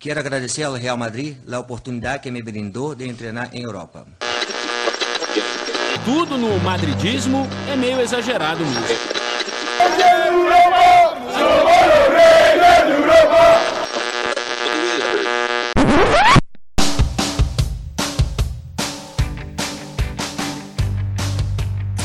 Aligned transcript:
Quero 0.00 0.18
agradecer 0.18 0.62
ao 0.62 0.72
Real 0.72 0.96
Madrid 0.96 1.36
a 1.52 1.58
oportunidade 1.58 2.22
que 2.22 2.30
me 2.30 2.42
brindou 2.42 2.94
de 2.94 3.12
treinar 3.12 3.50
em 3.52 3.64
Europa. 3.64 4.06
Tudo 6.06 6.38
no 6.38 6.58
madridismo 6.60 7.46
é 7.70 7.76
meio 7.76 8.00
exagerado 8.00 8.64
mesmo. 8.64 8.96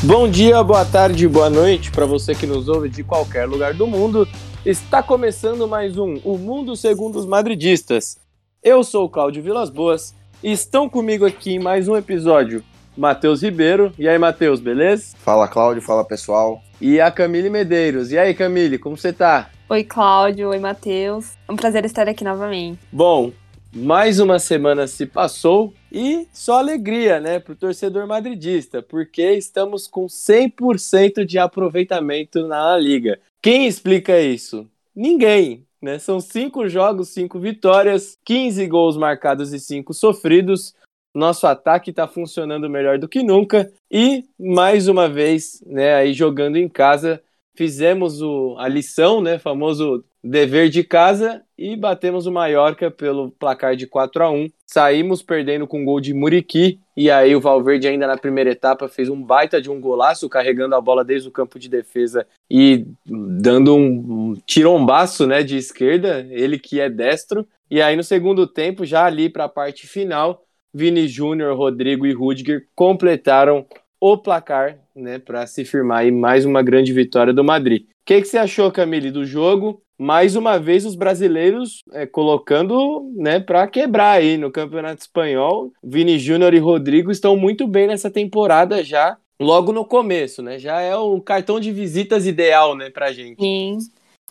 Bom 0.04 0.30
dia, 0.30 0.62
boa 0.62 0.84
tarde, 0.84 1.26
boa 1.30 1.50
noite 1.50 1.92
para 1.92 2.06
você 2.06 2.36
que 2.36 2.46
nos 2.46 2.68
ouve 2.68 2.90
de 2.90 3.06
qualquer 3.06 3.48
lugar 3.48 3.74
do 3.74 3.88
mundo. 3.88 4.28
Está 4.66 5.04
começando 5.04 5.68
mais 5.68 5.96
um 5.96 6.20
O 6.24 6.40
Mundo 6.40 6.76
Segundo 6.76 7.20
os 7.20 7.26
Madridistas. 7.28 8.18
Eu 8.64 8.84
sou 8.84 9.06
o 9.06 9.10
Cláudio 9.10 9.44
Vilas 9.44 9.70
Boas 9.70 10.16
e 10.42 10.52
estão 10.52 10.90
comigo 10.90 11.24
aqui 11.24 11.54
em 11.54 11.60
mais 11.60 11.88
um 11.88 11.96
episódio 11.96 12.64
Matheus 12.98 13.44
Ribeiro. 13.44 13.94
E 13.96 14.10
aí, 14.10 14.18
Matheus, 14.18 14.60
beleza? 14.60 15.16
Fala, 15.20 15.48
Cláudio, 15.48 15.84
fala 15.84 16.04
pessoal. 16.04 16.64
E 16.82 17.00
a 17.00 17.12
Camille 17.12 17.48
Medeiros. 17.48 18.12
E 18.12 18.18
aí, 18.18 18.34
Camille, 18.34 18.80
como 18.80 18.98
você 18.98 19.14
tá? 19.14 19.52
Oi, 19.70 19.84
Cláudio. 19.84 20.50
Oi, 20.50 20.58
Matheus. 20.58 21.34
É 21.48 21.52
um 21.52 21.56
prazer 21.56 21.86
estar 21.86 22.10
aqui 22.10 22.24
novamente. 22.24 22.80
Bom, 22.92 23.32
mais 23.72 24.20
uma 24.20 24.40
semana 24.40 24.88
se 24.88 25.06
passou 25.06 25.76
e 25.98 26.28
só 26.34 26.60
alegria, 26.60 27.22
né, 27.22 27.40
para 27.40 27.54
o 27.54 27.56
torcedor 27.56 28.06
madridista, 28.06 28.82
porque 28.82 29.32
estamos 29.32 29.88
com 29.88 30.08
100% 30.08 31.24
de 31.24 31.40
aproveitamento 31.40 32.46
na 32.46 32.78
Liga. 32.78 33.18
Quem 33.42 33.66
explica 33.66 34.20
isso? 34.20 34.70
Ninguém. 34.94 35.66
Né? 35.82 35.98
São 35.98 36.20
cinco 36.20 36.68
jogos, 36.68 37.10
cinco 37.10 37.40
vitórias, 37.40 38.18
15 38.26 38.68
gols 38.68 38.98
marcados 38.98 39.54
e 39.54 39.60
cinco 39.60 39.94
sofridos. 39.94 40.76
Nosso 41.14 41.48
ataque 41.48 41.92
está 41.92 42.06
funcionando 42.10 42.70
melhor 42.70 43.00
do 43.00 43.08
que 43.08 43.24
nunca 43.24 43.72
e 43.90 44.26
mais 44.38 44.90
uma 44.90 45.08
vez, 45.08 45.64
né, 45.66 45.96
aí 45.96 46.12
jogando 46.12 46.58
em 46.58 46.68
casa, 46.68 47.24
fizemos 47.56 48.22
o, 48.22 48.56
a 48.58 48.68
lição, 48.68 49.22
né, 49.22 49.40
famoso 49.40 50.04
dever 50.24 50.70
de 50.70 50.84
casa 50.84 51.44
e 51.58 51.76
batemos 51.76 52.26
o 52.26 52.32
Mallorca 52.32 52.90
pelo 52.90 53.30
placar 53.32 53.76
de 53.76 53.86
4 53.86 54.24
a 54.24 54.32
1 54.32 54.48
Saímos 54.66 55.22
perdendo 55.22 55.68
com 55.68 55.82
um 55.82 55.86
gol 55.86 56.02
de 56.02 56.14
Muriqui 56.14 56.80
e 56.98 57.12
aí 57.12 57.36
o 57.36 57.40
Valverde 57.40 57.88
ainda 57.88 58.08
na 58.08 58.18
primeira 58.18 58.50
etapa 58.50 58.88
fez 58.88 59.08
um 59.08 59.22
baita 59.22 59.62
de 59.62 59.70
um 59.70 59.80
golaço, 59.80 60.28
carregando 60.28 60.76
a 60.76 60.82
bola 60.82 61.04
desde 61.04 61.30
o 61.30 61.32
campo 61.32 61.60
de 61.60 61.70
defesa 61.70 62.26
e 62.50 62.88
dando 63.06 63.76
um 63.76 64.34
tirombaço 64.46 65.28
né, 65.28 65.44
de 65.44 65.58
esquerda, 65.58 66.26
ele 66.32 66.58
que 66.58 66.80
é 66.80 66.90
destro. 66.90 67.48
E 67.70 67.82
aí 67.82 67.96
no 67.96 68.04
segundo 68.04 68.48
tempo, 68.48 68.86
já 68.86 69.06
ali 69.06 69.30
para 69.30 69.44
a 69.44 69.50
parte 69.50 69.86
final, 69.86 70.44
Vini 70.74 71.08
Júnior, 71.08 71.56
Rodrigo 71.56 72.06
e 72.06 72.14
Rudiger 72.14 72.68
completaram 72.76 73.66
o 74.12 74.18
placar 74.18 74.78
né, 74.96 75.18
para 75.18 75.48
se 75.48 75.66
firmar 75.66 76.00
aí 76.00 76.12
mais 76.12 76.46
uma 76.46 76.62
grande 76.62 76.94
vitória 76.94 77.34
do 77.34 77.44
Madrid. 77.44 77.82
O 77.82 77.86
que, 78.06 78.22
que 78.22 78.28
você 78.28 78.38
achou, 78.38 78.72
Camille, 78.72 79.10
do 79.10 79.26
jogo? 79.26 79.82
mais 79.98 80.36
uma 80.36 80.60
vez 80.60 80.86
os 80.86 80.94
brasileiros 80.94 81.82
é, 81.94 82.06
colocando 82.06 83.10
né, 83.16 83.40
para 83.40 83.66
quebrar 83.66 84.12
aí 84.12 84.38
no 84.38 84.52
Campeonato 84.52 85.02
Espanhol. 85.02 85.72
Vini 85.82 86.20
Júnior 86.20 86.54
e 86.54 86.60
Rodrigo 86.60 87.10
estão 87.10 87.38
muito 87.38 87.66
bem 87.66 87.88
nessa 87.88 88.12
temporada 88.12 88.84
já, 88.84 89.18
logo 89.40 89.72
no 89.72 89.86
começo, 89.86 90.42
né? 90.42 90.60
Já 90.60 90.82
é 90.82 90.94
o 90.98 91.22
cartão 91.22 91.62
de 91.62 91.72
visitas 91.72 92.28
ideal, 92.28 92.76
né, 92.76 92.90
pra 92.90 93.14
gente. 93.14 93.40
Sim. 93.40 93.78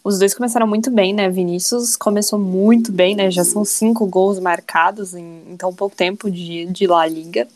Os 0.04 0.18
dois 0.18 0.34
começaram 0.34 0.66
muito 0.66 0.90
bem, 0.90 1.14
né? 1.14 1.30
Vinícius 1.30 1.96
começou 1.96 2.38
muito 2.38 2.92
bem, 2.92 3.16
né? 3.16 3.30
Já 3.30 3.42
são 3.42 3.64
cinco 3.64 4.06
gols 4.06 4.38
marcados 4.38 5.14
em, 5.14 5.42
em 5.48 5.56
tão 5.56 5.74
pouco 5.74 5.96
tempo 5.96 6.30
de, 6.30 6.66
de 6.66 6.86
La 6.86 7.06
Liga. 7.06 7.48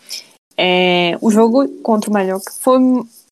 É, 0.59 1.17
o 1.21 1.31
jogo 1.31 1.69
contra 1.83 2.11
o 2.11 2.13
Mallorca 2.13 2.53
foi, 2.59 2.81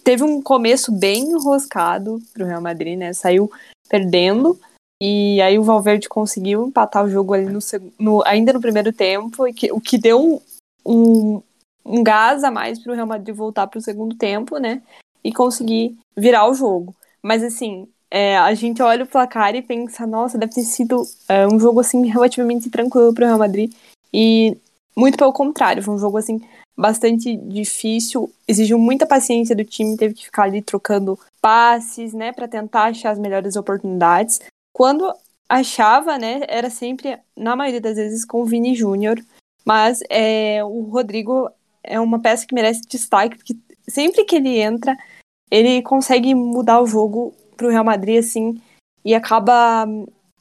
teve 0.05 0.23
um 0.23 0.41
começo 0.41 0.93
bem 0.93 1.33
enroscado 1.33 2.23
pro 2.33 2.47
Real 2.47 2.63
Madrid, 2.63 2.97
né? 2.97 3.13
Saiu 3.13 3.51
perdendo. 3.89 4.59
E 5.03 5.41
aí 5.43 5.59
o 5.59 5.65
Valverde 5.65 6.09
conseguiu 6.09 6.69
empatar 6.69 7.05
o 7.05 7.11
jogo 7.11 7.35
ali 7.35 7.47
no, 7.47 7.59
no 7.99 8.23
ainda 8.25 8.53
no 8.53 8.61
primeiro 8.61 8.93
tempo, 8.93 9.47
e 9.47 9.53
que, 9.53 9.71
o 9.73 9.81
que 9.81 9.99
deu 9.99 10.41
um, 10.87 11.43
um 11.85 12.03
gás 12.03 12.45
a 12.45 12.51
mais 12.51 12.79
para 12.79 12.93
o 12.93 12.95
Real 12.95 13.07
Madrid 13.07 13.35
voltar 13.35 13.67
para 13.67 13.79
o 13.79 13.83
segundo 13.83 14.17
tempo, 14.17 14.59
né? 14.59 14.81
E 15.23 15.33
conseguir 15.33 15.99
virar 16.17 16.49
o 16.49 16.55
jogo. 16.55 16.95
Mas 17.21 17.43
assim, 17.43 17.89
é, 18.09 18.39
a 18.39 18.55
gente 18.55 18.81
olha 18.81 19.05
o 19.05 19.09
placar 19.09 19.55
e 19.57 19.63
pensa, 19.63 20.07
nossa, 20.07 20.39
deve 20.39 20.55
ter 20.55 20.63
sido 20.63 21.03
é, 21.29 21.47
um 21.47 21.59
jogo 21.59 21.81
assim 21.81 22.07
relativamente 22.07 22.71
tranquilo 22.71 23.13
para 23.13 23.25
o 23.25 23.27
Real 23.27 23.39
Madrid. 23.39 23.73
E 24.15 24.57
muito 24.97 25.19
pelo 25.19 25.33
contrário, 25.33 25.83
foi 25.83 25.93
um 25.93 25.99
jogo 25.99 26.17
assim 26.17 26.41
bastante 26.77 27.37
difícil, 27.37 28.31
exigiu 28.47 28.79
muita 28.79 29.07
paciência 29.07 29.57
do 29.57 29.65
time, 29.65 29.97
teve 29.97 30.15
que 30.15 30.27
ficar 30.27 30.45
ali 30.45 30.61
trocando 30.61 31.19
passes, 31.41 32.13
né, 32.13 32.33
para 32.33 32.47
tentar 32.47 32.85
achar 32.85 33.11
as 33.11 33.19
melhores 33.19 33.57
oportunidades. 33.57 34.41
Quando 34.75 35.11
achava, 35.49 36.19
né, 36.19 36.43
era 36.49 36.69
sempre, 36.69 37.19
na 37.37 37.57
maioria 37.57 37.81
das 37.81 37.97
vezes, 37.97 38.25
com 38.25 38.43
o 38.43 38.45
Vini 38.45 38.75
Júnior, 38.75 39.19
mas 39.65 40.01
é, 40.11 40.63
o 40.63 40.83
Rodrigo 40.83 41.49
é 41.83 41.99
uma 41.99 42.19
peça 42.19 42.47
que 42.47 42.55
merece 42.55 42.83
destaque, 42.89 43.37
porque 43.37 43.57
sempre 43.89 44.25
que 44.25 44.37
ele 44.37 44.59
entra, 44.59 44.97
ele 45.51 45.81
consegue 45.83 46.35
mudar 46.35 46.81
o 46.83 46.87
jogo 46.87 47.35
para 47.57 47.67
o 47.67 47.71
Real 47.71 47.85
Madrid, 47.85 48.19
assim, 48.19 48.61
e 49.05 49.15
acaba 49.15 49.87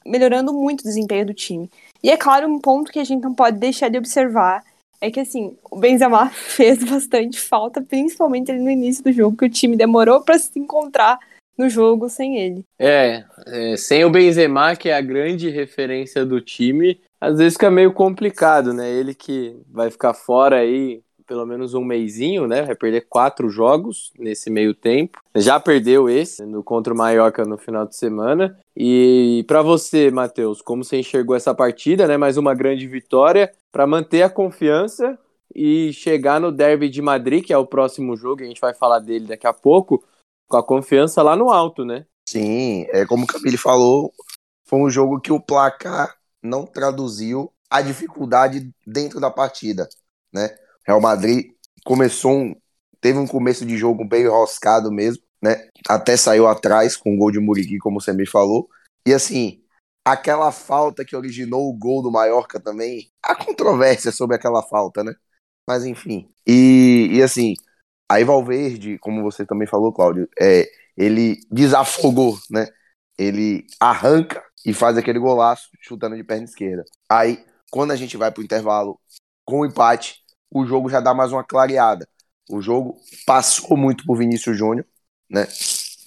melhorando 0.04 0.52
muito 0.52 0.80
o 0.80 0.84
desempenho 0.84 1.26
do 1.26 1.34
time. 1.34 1.70
E 2.02 2.10
é 2.10 2.16
claro, 2.16 2.46
um 2.46 2.58
ponto 2.58 2.92
que 2.92 2.98
a 2.98 3.04
gente 3.04 3.22
não 3.22 3.34
pode 3.34 3.58
deixar 3.58 3.88
de 3.88 3.98
observar 3.98 4.62
é 5.00 5.10
que 5.10 5.20
assim, 5.20 5.56
o 5.70 5.78
Benzema 5.78 6.28
fez 6.34 6.82
bastante 6.82 7.38
falta, 7.38 7.80
principalmente 7.80 8.52
no 8.52 8.70
início 8.70 9.04
do 9.04 9.12
jogo, 9.12 9.36
que 9.36 9.44
o 9.44 9.50
time 9.50 9.76
demorou 9.76 10.22
para 10.22 10.38
se 10.38 10.58
encontrar 10.58 11.18
no 11.56 11.68
jogo 11.68 12.08
sem 12.08 12.36
ele. 12.38 12.64
É, 12.78 13.24
é, 13.46 13.76
sem 13.76 14.04
o 14.04 14.10
Benzema, 14.10 14.76
que 14.76 14.88
é 14.88 14.96
a 14.96 15.00
grande 15.00 15.48
referência 15.48 16.24
do 16.24 16.40
time, 16.40 17.00
às 17.20 17.38
vezes 17.38 17.54
fica 17.54 17.70
meio 17.70 17.92
complicado, 17.92 18.72
né? 18.74 18.90
Ele 18.90 19.14
que 19.14 19.56
vai 19.68 19.90
ficar 19.90 20.12
fora 20.12 20.58
aí 20.58 21.00
pelo 21.26 21.44
menos 21.44 21.74
um 21.74 21.84
meizinho, 21.84 22.46
né? 22.46 22.62
Vai 22.62 22.74
perder 22.74 23.06
quatro 23.08 23.48
jogos 23.48 24.12
nesse 24.18 24.48
meio 24.48 24.72
tempo. 24.72 25.20
Já 25.34 25.58
perdeu 25.58 26.08
esse 26.08 26.44
no 26.44 26.62
contra 26.62 26.94
o 26.94 26.96
Mallorca 26.96 27.44
no 27.44 27.58
final 27.58 27.86
de 27.86 27.96
semana. 27.96 28.58
E 28.76 29.44
para 29.46 29.62
você, 29.62 30.10
Matheus, 30.10 30.62
como 30.62 30.84
você 30.84 30.98
enxergou 30.98 31.34
essa 31.34 31.54
partida, 31.54 32.06
né? 32.06 32.16
Mais 32.16 32.36
uma 32.36 32.54
grande 32.54 32.86
vitória 32.86 33.52
para 33.72 33.86
manter 33.86 34.22
a 34.22 34.30
confiança 34.30 35.18
e 35.54 35.92
chegar 35.92 36.40
no 36.40 36.52
Derby 36.52 36.88
de 36.88 37.00
Madrid, 37.00 37.44
que 37.44 37.52
é 37.52 37.58
o 37.58 37.66
próximo 37.66 38.16
jogo, 38.16 38.42
a 38.42 38.46
gente 38.46 38.60
vai 38.60 38.74
falar 38.74 38.98
dele 38.98 39.26
daqui 39.26 39.46
a 39.46 39.52
pouco, 39.52 40.04
com 40.48 40.56
a 40.56 40.62
confiança 40.62 41.22
lá 41.22 41.34
no 41.34 41.50
alto, 41.50 41.84
né? 41.84 42.06
Sim, 42.28 42.86
é 42.90 43.06
como 43.06 43.24
o 43.24 43.26
Camille 43.26 43.56
falou, 43.56 44.12
foi 44.64 44.80
um 44.80 44.90
jogo 44.90 45.20
que 45.20 45.32
o 45.32 45.40
placar 45.40 46.14
não 46.42 46.66
traduziu 46.66 47.52
a 47.70 47.80
dificuldade 47.80 48.70
dentro 48.86 49.20
da 49.20 49.30
partida, 49.30 49.88
né? 50.32 50.56
Real 50.86 51.00
Madrid 51.00 51.52
começou 51.84 52.32
um, 52.32 52.54
teve 53.00 53.18
um 53.18 53.26
começo 53.26 53.64
de 53.66 53.76
jogo 53.76 54.04
bem 54.04 54.22
enroscado 54.22 54.90
mesmo, 54.92 55.22
né? 55.42 55.68
Até 55.88 56.16
saiu 56.16 56.46
atrás 56.46 56.96
com 56.96 57.14
o 57.14 57.18
gol 57.18 57.30
de 57.30 57.40
Muriqui, 57.40 57.78
como 57.78 58.00
você 58.00 58.12
me 58.12 58.26
falou. 58.26 58.68
E 59.06 59.12
assim, 59.12 59.62
aquela 60.04 60.52
falta 60.52 61.04
que 61.04 61.16
originou 61.16 61.68
o 61.68 61.76
gol 61.76 62.02
do 62.02 62.10
Mallorca 62.10 62.60
também, 62.60 63.10
há 63.22 63.34
controvérsia 63.34 64.12
sobre 64.12 64.36
aquela 64.36 64.62
falta, 64.62 65.02
né? 65.02 65.14
Mas 65.68 65.84
enfim. 65.84 66.28
E, 66.46 67.08
e 67.10 67.22
assim, 67.22 67.54
aí 68.08 68.24
Valverde, 68.24 68.98
como 68.98 69.22
você 69.22 69.44
também 69.44 69.66
falou, 69.66 69.92
Cláudio, 69.92 70.28
é, 70.40 70.68
ele 70.96 71.40
desafogou, 71.50 72.38
né? 72.50 72.68
Ele 73.18 73.66
arranca 73.80 74.44
e 74.64 74.72
faz 74.72 74.96
aquele 74.96 75.18
golaço 75.18 75.68
chutando 75.80 76.16
de 76.16 76.24
perna 76.24 76.44
esquerda. 76.44 76.84
Aí, 77.08 77.44
quando 77.70 77.92
a 77.92 77.96
gente 77.96 78.16
vai 78.16 78.30
pro 78.30 78.42
intervalo 78.42 79.00
com 79.44 79.60
o 79.60 79.66
empate, 79.66 80.25
o 80.50 80.64
jogo 80.66 80.88
já 80.88 81.00
dá 81.00 81.14
mais 81.14 81.32
uma 81.32 81.44
clareada. 81.44 82.08
O 82.48 82.60
jogo 82.60 82.96
passou 83.26 83.76
muito 83.76 84.04
por 84.04 84.16
Vinícius 84.16 84.56
Júnior, 84.56 84.86
né? 85.28 85.46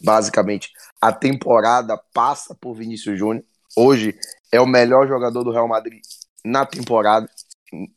Basicamente, 0.02 0.72
a 1.02 1.12
temporada 1.12 1.98
passa 2.14 2.56
por 2.56 2.74
Vinícius 2.74 3.20
Júnior. 3.20 3.44
Hoje 3.76 4.18
é 4.52 4.60
o 4.60 4.66
melhor 4.66 5.08
jogador 5.08 5.44
do 5.44 5.52
Real 5.52 5.68
Madrid 5.68 6.02
na 6.44 6.66
temporada. 6.66 7.30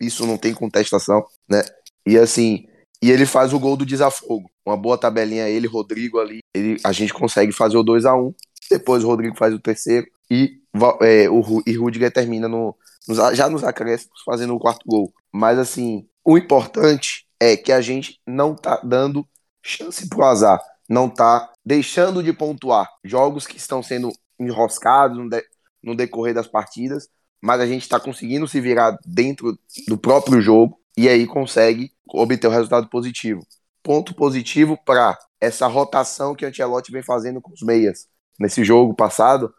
Isso 0.00 0.26
não 0.26 0.36
tem 0.36 0.52
contestação, 0.52 1.24
né? 1.48 1.62
E 2.04 2.18
assim, 2.18 2.66
e 3.00 3.10
ele 3.10 3.24
faz 3.26 3.52
o 3.52 3.58
gol 3.58 3.76
do 3.76 3.86
desafogo. 3.86 4.50
Uma 4.64 4.76
boa 4.76 4.98
tabelinha 4.98 5.48
ele, 5.48 5.66
Rodrigo 5.66 6.18
ali. 6.20 6.40
Ele, 6.54 6.76
a 6.84 6.92
gente 6.92 7.12
consegue 7.14 7.52
fazer 7.52 7.76
o 7.76 7.82
2 7.82 8.04
a 8.04 8.14
1 8.14 8.34
Depois 8.70 9.02
o 9.02 9.08
Rodrigo 9.08 9.36
faz 9.36 9.54
o 9.54 9.60
terceiro 9.60 10.06
e, 10.30 10.60
é, 11.02 11.28
o, 11.28 11.62
e 11.66 11.76
Rudiger 11.76 12.12
termina 12.12 12.48
no, 12.48 12.76
já 13.34 13.49
nos 13.49 13.64
acréscimos 13.64 14.22
fazendo 14.25 14.54
o 14.54 14.60
quarto 14.60 14.84
gol. 14.87 15.12
Mas 15.32 15.58
assim, 15.58 16.06
o 16.25 16.38
importante 16.38 17.26
é 17.40 17.56
que 17.56 17.72
a 17.72 17.81
gente 17.81 18.20
não 18.26 18.54
tá 18.54 18.81
dando 18.82 19.26
chance 19.62 20.08
pro 20.08 20.25
azar, 20.25 20.60
não 20.88 21.08
tá 21.08 21.50
deixando 21.64 22.22
de 22.22 22.32
pontuar 22.32 22.88
jogos 23.04 23.46
que 23.46 23.56
estão 23.56 23.82
sendo 23.82 24.12
enroscados 24.38 25.16
no, 25.16 25.28
de, 25.28 25.43
no 25.82 25.94
decorrer 25.94 26.34
das 26.34 26.46
partidas, 26.46 27.08
mas 27.40 27.60
a 27.60 27.66
gente 27.66 27.82
está 27.82 27.99
conseguindo 27.99 28.46
se 28.46 28.60
virar 28.60 28.96
dentro 29.04 29.58
do 29.88 29.99
próprio 29.99 30.40
jogo 30.40 30.78
e 30.96 31.08
aí 31.08 31.26
consegue 31.26 31.93
obter 32.06 32.46
o 32.46 32.50
resultado 32.50 32.88
positivo. 32.88 33.44
Ponto 33.82 34.14
positivo 34.14 34.78
para 34.84 35.19
essa 35.40 35.66
rotação 35.66 36.34
que 36.34 36.44
o 36.44 36.49
Ancelotti 36.49 36.93
vem 36.93 37.02
fazendo 37.02 37.40
com 37.40 37.52
os 37.52 37.62
meias. 37.62 38.06
Nesse 38.38 38.62
jogo 38.62 38.94
passado, 38.94 39.52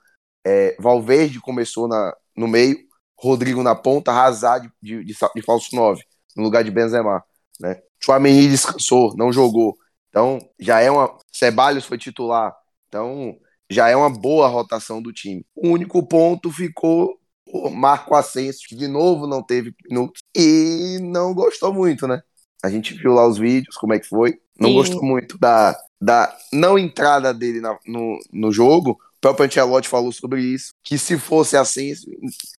é, 0.46 0.76
Valverde 0.80 1.42
começou 1.42 1.88
na, 1.88 2.16
no 2.36 2.48
meio, 2.48 2.78
Rodrigo 3.24 3.64
na 3.64 3.74
ponta, 3.74 4.12
Hazard 4.12 4.72
de, 4.82 5.04
de, 5.04 5.16
de 5.36 5.42
falso 5.42 5.76
9, 5.76 6.04
no 6.36 6.44
lugar 6.44 6.64
de 6.64 6.72
Benzema. 6.72 7.24
Né? 7.60 7.82
Chouameni 8.00 8.50
descansou, 8.50 9.16
não 9.16 9.32
jogou. 9.32 9.76
Então, 10.10 10.40
já 10.60 10.82
é 10.82 10.92
uma... 10.92 11.18
Ceballos 11.32 11.86
foi 11.86 11.98
titular. 11.98 12.54
Então, 12.88 13.36
já 13.70 13.90
é 13.90 13.96
uma 13.96 14.10
boa 14.10 14.48
rotação 14.48 15.02
do 15.02 15.14
time. 15.14 15.46
O 15.56 15.70
único 15.70 16.06
ponto 16.06 16.52
ficou 16.52 17.18
o 17.48 17.70
Marco 17.70 18.16
Ascenso, 18.16 18.60
que 18.68 18.76
de 18.76 18.88
novo 18.88 19.26
não 19.26 19.42
teve 19.42 19.74
minutos 19.90 20.22
e 20.36 21.00
não 21.02 21.34
gostou 21.34 21.74
muito, 21.74 22.08
né? 22.08 22.22
A 22.64 22.70
gente 22.70 22.94
viu 22.94 23.14
lá 23.14 23.28
os 23.28 23.38
vídeos, 23.38 23.76
como 23.76 23.94
é 23.94 24.00
que 24.00 24.08
foi. 24.08 24.40
Não 24.60 24.70
Sim. 24.70 24.76
gostou 24.76 25.04
muito 25.04 25.38
da, 25.38 25.78
da 26.02 26.36
não 26.52 26.78
entrada 26.78 27.34
dele 27.34 27.62
na, 27.62 27.78
no, 27.86 28.20
no 28.32 28.52
jogo. 28.52 28.98
Próprio 29.24 29.46
Ancelotti 29.46 29.88
falou 29.88 30.12
sobre 30.12 30.42
isso. 30.42 30.74
Que 30.84 30.98
se 30.98 31.18
fosse 31.18 31.56
assim, 31.56 31.94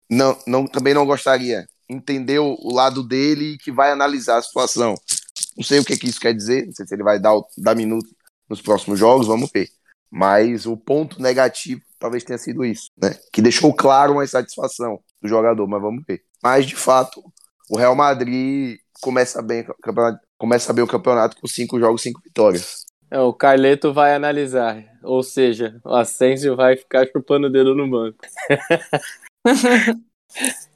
não, 0.09 0.35
não, 0.47 0.67
também 0.67 0.95
não 0.95 1.05
gostaria. 1.05 1.69
Entendeu 1.87 2.57
o 2.59 2.73
lado 2.73 3.07
dele 3.07 3.53
e 3.53 3.59
que 3.59 3.71
vai 3.71 3.91
analisar 3.91 4.39
a 4.39 4.43
situação. 4.43 4.95
Não 5.55 5.63
sei 5.63 5.79
o 5.81 5.85
que, 5.85 5.95
que 5.95 6.09
isso 6.09 6.19
quer 6.19 6.33
dizer. 6.33 6.65
Não 6.65 6.73
sei 6.73 6.87
se 6.87 6.95
ele 6.95 7.03
vai 7.03 7.21
dar, 7.21 7.35
dar 7.59 7.77
minutos 7.77 8.11
nos 8.49 8.63
próximos 8.63 8.99
jogos, 8.99 9.27
vamos 9.27 9.51
ver. 9.53 9.69
Mas 10.11 10.65
o 10.65 10.75
ponto 10.75 11.21
negativo 11.21 11.83
talvez 11.99 12.25
tenha 12.25 12.39
sido 12.39 12.65
isso, 12.65 12.91
né? 12.97 13.15
Que 13.31 13.43
deixou 13.43 13.75
claro 13.75 14.15
uma 14.15 14.25
insatisfação 14.25 14.99
do 15.21 15.29
jogador, 15.29 15.67
mas 15.69 15.83
vamos 15.83 16.03
ver. 16.09 16.23
Mas, 16.43 16.65
de 16.65 16.77
fato, 16.77 17.23
o 17.69 17.77
Real 17.77 17.95
Madrid 17.95 18.79
começa 19.03 19.43
bem, 19.43 19.67
começa 20.39 20.73
bem 20.73 20.83
o 20.83 20.89
campeonato 20.89 21.37
com 21.39 21.47
cinco 21.47 21.79
jogos, 21.79 22.01
cinco 22.01 22.23
vitórias. 22.25 22.84
É, 23.15 23.21
o 23.21 23.33
Carleto 23.33 23.93
vai 23.93 24.13
analisar, 24.13 24.85
ou 25.01 25.23
seja, 25.23 25.81
o 25.85 25.95
Asensio 25.95 26.57
vai 26.57 26.77
ficar 26.77 27.07
chupando 27.07 27.47
o 27.47 27.51
dedo 27.51 27.73
no 27.73 27.89
banco. 27.89 28.19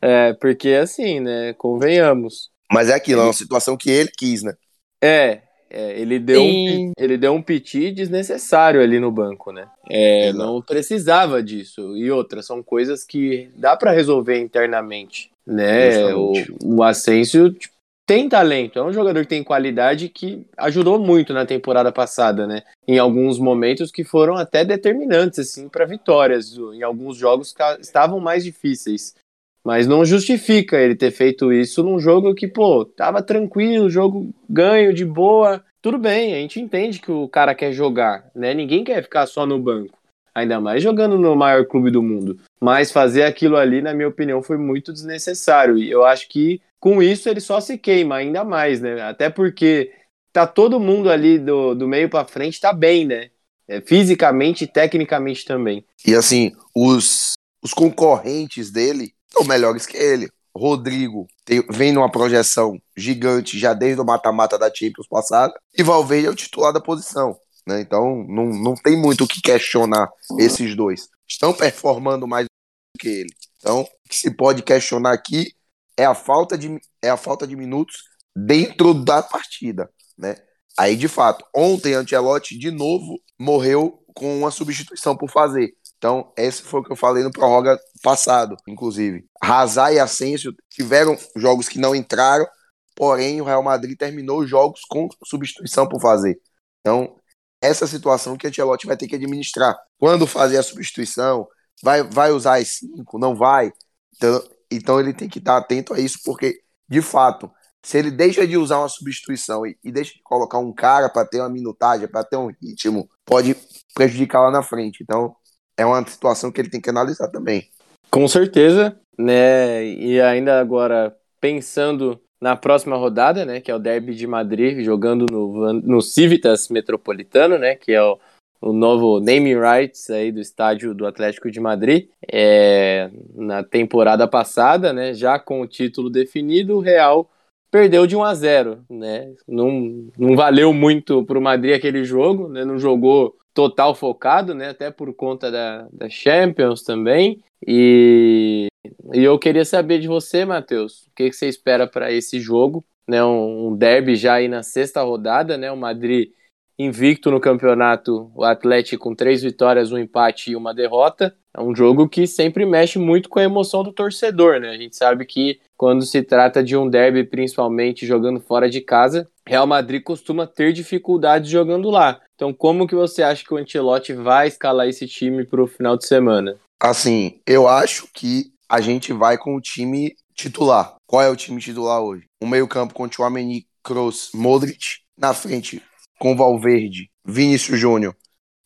é, 0.00 0.34
porque 0.34 0.68
assim, 0.68 1.18
né, 1.18 1.52
convenhamos. 1.54 2.48
Mas 2.72 2.90
é 2.90 2.94
aquilo, 2.94 3.22
é 3.22 3.24
uma 3.24 3.32
situação 3.32 3.76
que 3.76 3.90
ele 3.90 4.08
quis, 4.16 4.44
né? 4.44 4.54
É, 5.02 5.40
é, 5.68 6.00
ele, 6.00 6.20
deu 6.20 6.40
um, 6.40 6.92
ele 6.96 7.18
deu 7.18 7.34
um 7.34 7.42
piti 7.42 7.90
desnecessário 7.90 8.80
ali 8.80 9.00
no 9.00 9.10
banco, 9.10 9.50
né? 9.50 9.66
É, 9.90 10.32
não 10.32 10.62
precisava 10.62 11.42
disso. 11.42 11.96
E 11.96 12.08
outra, 12.08 12.40
são 12.40 12.62
coisas 12.62 13.02
que 13.02 13.50
dá 13.56 13.76
para 13.76 13.90
resolver 13.90 14.38
internamente, 14.38 15.28
né? 15.44 16.14
O, 16.14 16.32
o 16.62 16.82
Asensio 16.84 17.52
tipo, 17.52 17.74
tem 18.08 18.26
talento, 18.26 18.78
é 18.78 18.82
um 18.82 18.90
jogador 18.90 19.20
que 19.20 19.28
tem 19.28 19.44
qualidade 19.44 20.08
que 20.08 20.42
ajudou 20.56 20.98
muito 20.98 21.34
na 21.34 21.44
temporada 21.44 21.92
passada, 21.92 22.46
né? 22.46 22.62
Em 22.86 22.98
alguns 22.98 23.38
momentos 23.38 23.90
que 23.90 24.02
foram 24.02 24.34
até 24.34 24.64
determinantes, 24.64 25.40
assim, 25.40 25.68
para 25.68 25.84
vitórias. 25.84 26.56
Em 26.56 26.82
alguns 26.82 27.18
jogos 27.18 27.54
estavam 27.78 28.18
mais 28.18 28.42
difíceis. 28.42 29.14
Mas 29.62 29.86
não 29.86 30.06
justifica 30.06 30.78
ele 30.78 30.96
ter 30.96 31.10
feito 31.10 31.52
isso 31.52 31.82
num 31.82 31.98
jogo 31.98 32.34
que, 32.34 32.48
pô, 32.48 32.86
tava 32.86 33.20
tranquilo, 33.20 33.90
jogo 33.90 34.34
ganho 34.48 34.94
de 34.94 35.04
boa. 35.04 35.62
Tudo 35.82 35.98
bem, 35.98 36.32
a 36.32 36.38
gente 36.38 36.58
entende 36.58 37.00
que 37.00 37.12
o 37.12 37.28
cara 37.28 37.54
quer 37.54 37.72
jogar, 37.72 38.30
né? 38.34 38.54
Ninguém 38.54 38.84
quer 38.84 39.02
ficar 39.02 39.26
só 39.26 39.44
no 39.44 39.58
banco. 39.58 39.98
Ainda 40.34 40.58
mais 40.58 40.82
jogando 40.82 41.18
no 41.18 41.36
maior 41.36 41.66
clube 41.66 41.90
do 41.90 42.02
mundo. 42.02 42.38
Mas 42.58 42.90
fazer 42.90 43.24
aquilo 43.24 43.58
ali, 43.58 43.82
na 43.82 43.92
minha 43.92 44.08
opinião, 44.08 44.42
foi 44.42 44.56
muito 44.56 44.94
desnecessário. 44.94 45.76
E 45.76 45.90
eu 45.90 46.06
acho 46.06 46.26
que 46.26 46.62
com 46.80 47.02
isso 47.02 47.28
ele 47.28 47.40
só 47.40 47.60
se 47.60 47.76
queima 47.76 48.16
ainda 48.16 48.44
mais, 48.44 48.80
né? 48.80 49.00
Até 49.02 49.28
porque 49.30 49.92
tá 50.32 50.46
todo 50.46 50.80
mundo 50.80 51.10
ali 51.10 51.38
do, 51.38 51.74
do 51.74 51.88
meio 51.88 52.08
para 52.08 52.26
frente 52.26 52.60
tá 52.60 52.72
bem, 52.72 53.06
né? 53.06 53.30
É, 53.66 53.80
fisicamente 53.80 54.64
e 54.64 54.66
tecnicamente 54.66 55.44
também. 55.44 55.84
E 56.06 56.14
assim, 56.14 56.52
os, 56.74 57.34
os 57.62 57.74
concorrentes 57.74 58.70
dele 58.70 59.12
são 59.28 59.44
melhores 59.44 59.84
que 59.84 59.96
ele. 59.96 60.28
Rodrigo 60.56 61.28
tem, 61.44 61.62
vem 61.70 61.92
numa 61.92 62.10
projeção 62.10 62.80
gigante 62.96 63.58
já 63.58 63.74
desde 63.74 64.00
o 64.00 64.04
mata-mata 64.04 64.58
da 64.58 64.72
Champions 64.74 65.06
passada, 65.06 65.54
e 65.76 65.82
Valverde 65.82 66.26
é 66.26 66.30
o 66.30 66.34
titular 66.34 66.72
da 66.72 66.80
posição. 66.80 67.38
Né? 67.66 67.80
Então 67.80 68.24
não, 68.26 68.46
não 68.46 68.74
tem 68.74 68.96
muito 68.96 69.24
o 69.24 69.28
que 69.28 69.42
questionar 69.42 70.08
esses 70.38 70.74
dois. 70.74 71.08
Estão 71.28 71.52
performando 71.52 72.26
mais 72.26 72.46
do 72.46 72.98
que 72.98 73.08
ele. 73.08 73.30
Então, 73.58 73.82
o 73.82 74.08
que 74.08 74.16
se 74.16 74.30
pode 74.30 74.62
questionar 74.62 75.12
aqui 75.12 75.52
é 75.98 76.04
a 76.04 76.14
falta 76.14 76.56
de, 76.56 76.80
é 77.02 77.10
a 77.10 77.16
falta 77.16 77.46
de 77.46 77.56
minutos 77.56 78.04
dentro 78.34 78.94
da 78.94 79.20
partida. 79.20 79.90
Né? 80.16 80.36
Aí, 80.78 80.96
de 80.96 81.08
fato, 81.08 81.44
ontem 81.54 81.94
Ancelotti 81.94 82.56
de 82.56 82.70
novo 82.70 83.20
morreu 83.38 84.00
com 84.14 84.38
uma 84.38 84.52
substituição 84.52 85.16
por 85.16 85.28
fazer. 85.28 85.74
Então, 85.96 86.32
esse 86.36 86.62
foi 86.62 86.80
o 86.80 86.84
que 86.84 86.92
eu 86.92 86.96
falei 86.96 87.24
no 87.24 87.32
prorroga 87.32 87.78
passado, 88.02 88.56
inclusive. 88.68 89.26
Hazard 89.42 89.96
e 89.96 89.98
Asensio 89.98 90.54
tiveram 90.70 91.18
jogos 91.34 91.68
que 91.68 91.80
não 91.80 91.94
entraram, 91.94 92.46
porém 92.94 93.40
o 93.40 93.44
Real 93.44 93.62
Madrid 93.62 93.98
terminou 93.98 94.40
os 94.40 94.48
jogos 94.48 94.82
com 94.88 95.08
substituição 95.24 95.88
por 95.88 96.00
fazer. 96.00 96.40
Então, 96.80 97.16
essa 97.60 97.88
situação 97.88 98.36
que 98.36 98.46
o 98.46 98.48
Ancelotti 98.48 98.86
vai 98.86 98.96
ter 98.96 99.08
que 99.08 99.16
administrar. 99.16 99.76
Quando 99.98 100.28
fazer 100.28 100.58
a 100.58 100.62
substituição, 100.62 101.48
vai, 101.82 102.04
vai 102.04 102.30
usar 102.30 102.60
as 102.60 102.68
cinco, 102.68 103.18
não 103.18 103.34
vai. 103.34 103.72
Então, 104.14 104.40
então 104.70 105.00
ele 105.00 105.12
tem 105.12 105.28
que 105.28 105.38
estar 105.38 105.56
atento 105.56 105.94
a 105.94 106.00
isso, 106.00 106.18
porque, 106.24 106.60
de 106.88 107.00
fato, 107.00 107.50
se 107.82 107.98
ele 107.98 108.10
deixa 108.10 108.46
de 108.46 108.56
usar 108.56 108.78
uma 108.78 108.88
substituição 108.88 109.66
e, 109.66 109.76
e 109.84 109.90
deixa 109.90 110.14
de 110.14 110.22
colocar 110.22 110.58
um 110.58 110.72
cara 110.72 111.08
para 111.08 111.26
ter 111.26 111.40
uma 111.40 111.48
minutagem, 111.48 112.08
para 112.08 112.24
ter 112.24 112.36
um 112.36 112.50
ritmo, 112.62 113.08
pode 113.24 113.56
prejudicar 113.94 114.42
lá 114.42 114.50
na 114.50 114.62
frente. 114.62 115.02
Então, 115.02 115.34
é 115.76 115.86
uma 115.86 116.04
situação 116.06 116.50
que 116.50 116.60
ele 116.60 116.70
tem 116.70 116.80
que 116.80 116.90
analisar 116.90 117.28
também. 117.28 117.68
Com 118.10 118.26
certeza, 118.26 118.98
né? 119.18 119.84
E 119.84 120.20
ainda 120.20 120.60
agora 120.60 121.16
pensando 121.40 122.20
na 122.40 122.56
próxima 122.56 122.96
rodada, 122.96 123.44
né, 123.44 123.60
que 123.60 123.70
é 123.70 123.74
o 123.74 123.80
Derby 123.80 124.14
de 124.14 124.26
Madrid, 124.26 124.84
jogando 124.84 125.26
no, 125.30 125.72
no 125.72 126.00
Civitas 126.00 126.68
Metropolitano, 126.68 127.58
né, 127.58 127.74
que 127.74 127.92
é 127.92 128.02
o, 128.02 128.18
o 128.60 128.72
novo 128.72 129.20
naming 129.20 129.58
rights 129.58 130.10
aí 130.10 130.32
do 130.32 130.40
estádio 130.40 130.94
do 130.94 131.06
Atlético 131.06 131.50
de 131.50 131.60
Madrid. 131.60 132.08
É, 132.30 133.10
na 133.34 133.62
temporada 133.62 134.26
passada, 134.26 134.92
né, 134.92 135.14
já 135.14 135.38
com 135.38 135.60
o 135.60 135.66
título 135.66 136.10
definido, 136.10 136.76
o 136.76 136.80
Real 136.80 137.30
perdeu 137.70 138.06
de 138.06 138.16
1 138.16 138.24
a 138.24 138.34
0, 138.34 138.84
né? 138.88 139.32
Não, 139.46 140.08
não 140.18 140.34
valeu 140.34 140.72
muito 140.72 141.24
para 141.24 141.38
o 141.38 141.42
Madrid 141.42 141.74
aquele 141.74 142.04
jogo, 142.04 142.48
né? 142.48 142.64
Não 142.64 142.78
jogou 142.78 143.36
total 143.52 143.94
focado, 143.94 144.54
né? 144.54 144.70
Até 144.70 144.90
por 144.90 145.12
conta 145.14 145.50
da, 145.50 145.86
da 145.92 146.08
Champions 146.08 146.82
também. 146.82 147.42
E, 147.66 148.68
e 149.12 149.22
eu 149.22 149.38
queria 149.38 149.64
saber 149.64 149.98
de 149.98 150.08
você, 150.08 150.44
Matheus, 150.44 151.06
o 151.06 151.10
que, 151.14 151.28
que 151.28 151.36
você 151.36 151.48
espera 151.48 151.86
para 151.86 152.12
esse 152.12 152.40
jogo? 152.40 152.84
Né? 153.06 153.22
Um, 153.24 153.68
um 153.68 153.76
derby 153.76 154.16
já 154.16 154.34
aí 154.34 154.48
na 154.48 154.62
sexta 154.62 155.02
rodada, 155.02 155.58
né? 155.58 155.70
O 155.70 155.76
Madrid 155.76 156.30
invicto 156.78 157.30
no 157.30 157.40
campeonato, 157.40 158.30
o 158.34 158.44
Atlético 158.44 159.02
com 159.02 159.14
três 159.14 159.42
vitórias, 159.42 159.90
um 159.90 159.98
empate 159.98 160.52
e 160.52 160.56
uma 160.56 160.72
derrota. 160.72 161.34
É 161.52 161.60
um 161.60 161.74
jogo 161.74 162.08
que 162.08 162.26
sempre 162.26 162.64
mexe 162.64 162.98
muito 162.98 163.28
com 163.28 163.40
a 163.40 163.44
emoção 163.44 163.82
do 163.82 163.92
torcedor, 163.92 164.60
né? 164.60 164.70
A 164.70 164.76
gente 164.76 164.96
sabe 164.96 165.26
que 165.26 165.58
quando 165.76 166.04
se 166.04 166.22
trata 166.22 166.62
de 166.62 166.76
um 166.76 166.88
derby, 166.88 167.24
principalmente 167.24 168.06
jogando 168.06 168.40
fora 168.40 168.70
de 168.70 168.80
casa, 168.80 169.28
Real 169.46 169.66
Madrid 169.66 170.02
costuma 170.02 170.46
ter 170.46 170.72
dificuldades 170.72 171.50
jogando 171.50 171.90
lá. 171.90 172.20
Então, 172.36 172.52
como 172.52 172.86
que 172.86 172.94
você 172.94 173.22
acha 173.22 173.44
que 173.44 173.52
o 173.52 173.56
Ancelotti 173.56 174.12
vai 174.12 174.46
escalar 174.46 174.86
esse 174.86 175.08
time 175.08 175.44
para 175.44 175.62
o 175.62 175.66
final 175.66 175.96
de 175.96 176.06
semana? 176.06 176.56
Assim, 176.80 177.40
eu 177.44 177.66
acho 177.66 178.06
que 178.14 178.52
a 178.68 178.80
gente 178.80 179.12
vai 179.12 179.36
com 179.36 179.56
o 179.56 179.60
time 179.60 180.14
titular. 180.34 180.94
Qual 181.06 181.20
é 181.20 181.28
o 181.28 181.34
time 181.34 181.60
titular 181.60 182.00
hoje? 182.00 182.24
O 182.40 182.46
meio-campo 182.46 182.94
com 182.94 183.10
Chouameni, 183.10 183.66
Kroos, 183.82 184.30
Modric. 184.32 184.98
Na 185.16 185.34
frente, 185.34 185.82
com 186.18 186.36
Valverde, 186.36 187.10
Vinícius 187.24 187.78
Júnior. 187.78 188.16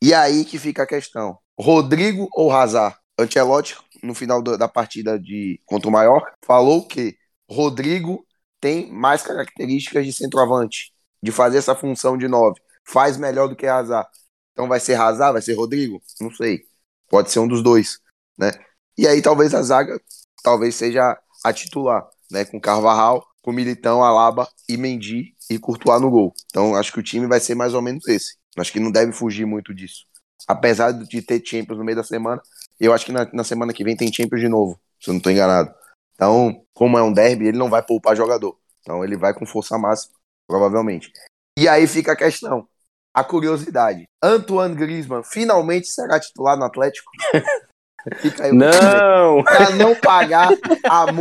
E 0.03 0.13
aí 0.15 0.45
que 0.45 0.59
fica 0.59 0.83
a 0.83 0.87
questão. 0.87 1.39
Rodrigo 1.59 2.29
ou 2.33 2.51
Hazard? 2.51 2.97
Ancelotti, 3.19 3.77
no 4.03 4.15
final 4.15 4.43
da 4.43 4.67
partida 4.67 5.19
de 5.19 5.61
contra 5.67 5.89
o 5.89 5.93
Maior, 5.93 6.33
falou 6.45 6.87
que 6.87 7.17
Rodrigo 7.49 8.27
tem 8.61 8.91
mais 8.91 9.23
características 9.23 10.07
de 10.07 10.13
centroavante, 10.13 10.93
de 11.23 11.31
fazer 11.31 11.59
essa 11.59 11.75
função 11.75 12.17
de 12.17 12.27
nove 12.27 12.61
faz 12.85 13.17
melhor 13.17 13.49
do 13.49 13.57
que 13.57 13.67
Hazard. 13.67 14.09
Então 14.53 14.69
vai 14.69 14.81
ser 14.81 14.95
Hazard, 14.95 15.33
vai 15.33 15.43
ser 15.43 15.55
Rodrigo? 15.55 16.03
Não 16.21 16.31
sei. 16.31 16.67
Pode 17.09 17.31
ser 17.31 17.41
um 17.41 17.49
dos 17.49 17.63
dois, 17.63 18.01
né? 18.39 18.51
E 18.97 19.07
aí 19.07 19.23
talvez 19.23 19.55
a 19.55 19.63
zaga 19.63 20.01
talvez 20.43 20.75
seja 20.75 21.19
a 21.45 21.53
titular, 21.53 22.09
né? 22.31 22.45
Com 22.45 22.61
Carvajal, 22.61 23.25
com 23.43 23.53
Militão, 23.53 24.03
Alaba 24.03 24.49
e 24.69 24.77
Mendy 24.77 25.35
e 25.51 25.59
Courtois 25.59 26.01
no 26.01 26.11
gol. 26.11 26.33
Então 26.47 26.75
acho 26.77 26.93
que 26.93 27.01
o 27.01 27.03
time 27.03 27.27
vai 27.27 27.41
ser 27.41 27.55
mais 27.55 27.75
ou 27.75 27.83
menos 27.83 28.07
esse. 28.09 28.37
Acho 28.57 28.73
que 28.73 28.81
não 28.81 28.91
deve 28.91 29.13
fugir 29.13 29.45
muito 29.45 29.75
disso. 29.75 30.05
Apesar 30.47 30.93
de 30.93 31.23
ter 31.23 31.43
Champions 31.45 31.79
no 31.79 31.85
meio 31.85 31.97
da 31.97 32.05
semana, 32.05 32.41
Eu 32.81 32.93
acho 32.93 33.07
que 33.07 33.13
na, 33.13 33.29
na 33.33 33.45
semana 33.45 33.73
que 33.73 33.85
vem 33.85 33.97
tem 33.97 34.13
Champions 34.13 34.41
de 34.41 34.49
novo, 34.49 34.81
se 35.01 35.09
eu 35.09 35.15
não 35.15 35.21
tô 35.21 35.31
enganado. 35.31 35.73
Então, 36.15 36.65
como 36.75 36.99
é 36.99 37.03
um 37.03 37.13
derby, 37.13 37.47
ele 37.47 37.59
não 37.59 37.71
vai 37.71 37.83
poupar 37.83 38.17
jogador. 38.17 38.59
Então 38.81 39.05
ele 39.05 39.17
vai 39.17 39.33
com 39.33 39.47
força 39.47 39.79
máxima, 39.79 40.15
provavelmente. 40.49 41.13
E 41.57 41.69
aí 41.69 41.87
fica 41.87 42.13
a 42.13 42.17
questão, 42.17 42.67
a 43.15 43.23
curiosidade. 43.23 44.05
Antoine 44.23 44.75
Griezmann 44.75 45.23
finalmente 45.23 45.87
será 45.89 46.19
titular 46.19 46.57
no 46.57 46.65
Atlético? 46.65 47.11
Fica 48.19 48.45
aí 48.45 48.51
o 48.51 48.55
Não! 48.55 49.45
para 49.45 49.71
não 49.77 49.95
pagar 49.95 50.51
a 50.89 51.13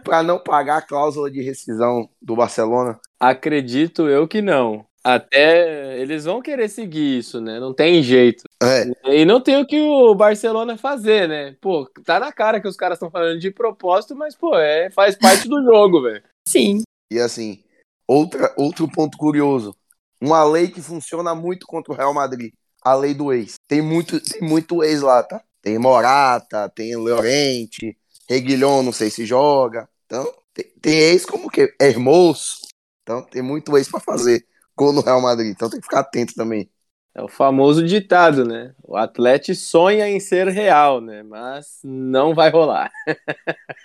para 0.00 0.22
não 0.22 0.38
pagar 0.38 0.78
a 0.78 0.82
cláusula 0.82 1.30
de 1.30 1.42
rescisão 1.42 2.08
do 2.20 2.36
Barcelona. 2.36 2.98
Acredito 3.20 4.08
eu 4.08 4.26
que 4.26 4.40
não. 4.40 4.84
Até 5.04 5.98
eles 6.00 6.24
vão 6.24 6.40
querer 6.40 6.68
seguir 6.68 7.18
isso, 7.18 7.40
né? 7.40 7.58
Não 7.58 7.74
tem 7.74 8.02
jeito. 8.02 8.44
É, 8.62 8.86
E 9.20 9.24
não 9.24 9.40
tem 9.40 9.60
o 9.60 9.66
que 9.66 9.80
o 9.80 10.14
Barcelona 10.14 10.78
fazer, 10.78 11.28
né? 11.28 11.56
Pô, 11.60 11.88
tá 12.04 12.20
na 12.20 12.32
cara 12.32 12.60
que 12.60 12.68
os 12.68 12.76
caras 12.76 12.96
estão 12.96 13.10
falando 13.10 13.38
de 13.40 13.50
propósito, 13.50 14.14
mas, 14.14 14.36
pô, 14.36 14.56
é, 14.56 14.90
faz 14.90 15.16
parte 15.16 15.48
do 15.48 15.60
jogo, 15.64 16.02
velho. 16.02 16.22
Sim. 16.46 16.82
e 17.10 17.18
assim, 17.18 17.62
outra, 18.06 18.52
outro 18.56 18.88
ponto 18.88 19.18
curioso. 19.18 19.74
Uma 20.20 20.44
lei 20.44 20.68
que 20.68 20.80
funciona 20.80 21.34
muito 21.34 21.66
contra 21.66 21.92
o 21.92 21.96
Real 21.96 22.14
Madrid. 22.14 22.52
A 22.84 22.94
lei 22.94 23.12
do 23.12 23.32
ex. 23.32 23.54
Tem 23.68 23.82
muito, 23.82 24.20
tem 24.20 24.48
muito 24.48 24.84
ex 24.84 25.02
lá, 25.02 25.22
tá? 25.22 25.42
Tem 25.60 25.78
Morata, 25.78 26.68
tem 26.68 26.94
Llorente, 26.96 27.96
Reguilhon, 28.32 28.82
não 28.82 28.92
sei 28.92 29.10
se 29.10 29.26
joga. 29.26 29.88
Então, 30.06 30.26
tem, 30.54 30.64
tem 30.80 30.98
ex 30.98 31.26
como 31.26 31.50
que? 31.50 31.74
Hermoso. 31.80 32.56
Então, 33.02 33.22
tem 33.22 33.42
muito 33.42 33.76
ex 33.76 33.88
pra 33.88 34.00
fazer 34.00 34.46
gol 34.76 34.92
no 34.92 35.02
Real 35.02 35.20
Madrid. 35.20 35.50
Então, 35.50 35.68
tem 35.68 35.80
que 35.80 35.86
ficar 35.86 36.00
atento 36.00 36.34
também. 36.34 36.70
É 37.14 37.22
o 37.22 37.28
famoso 37.28 37.84
ditado, 37.84 38.44
né? 38.44 38.74
O 38.82 38.96
atleta 38.96 39.54
sonha 39.54 40.08
em 40.08 40.18
ser 40.18 40.48
real, 40.48 40.98
né? 40.98 41.22
Mas 41.22 41.78
não 41.84 42.34
vai 42.34 42.48
rolar. 42.48 42.90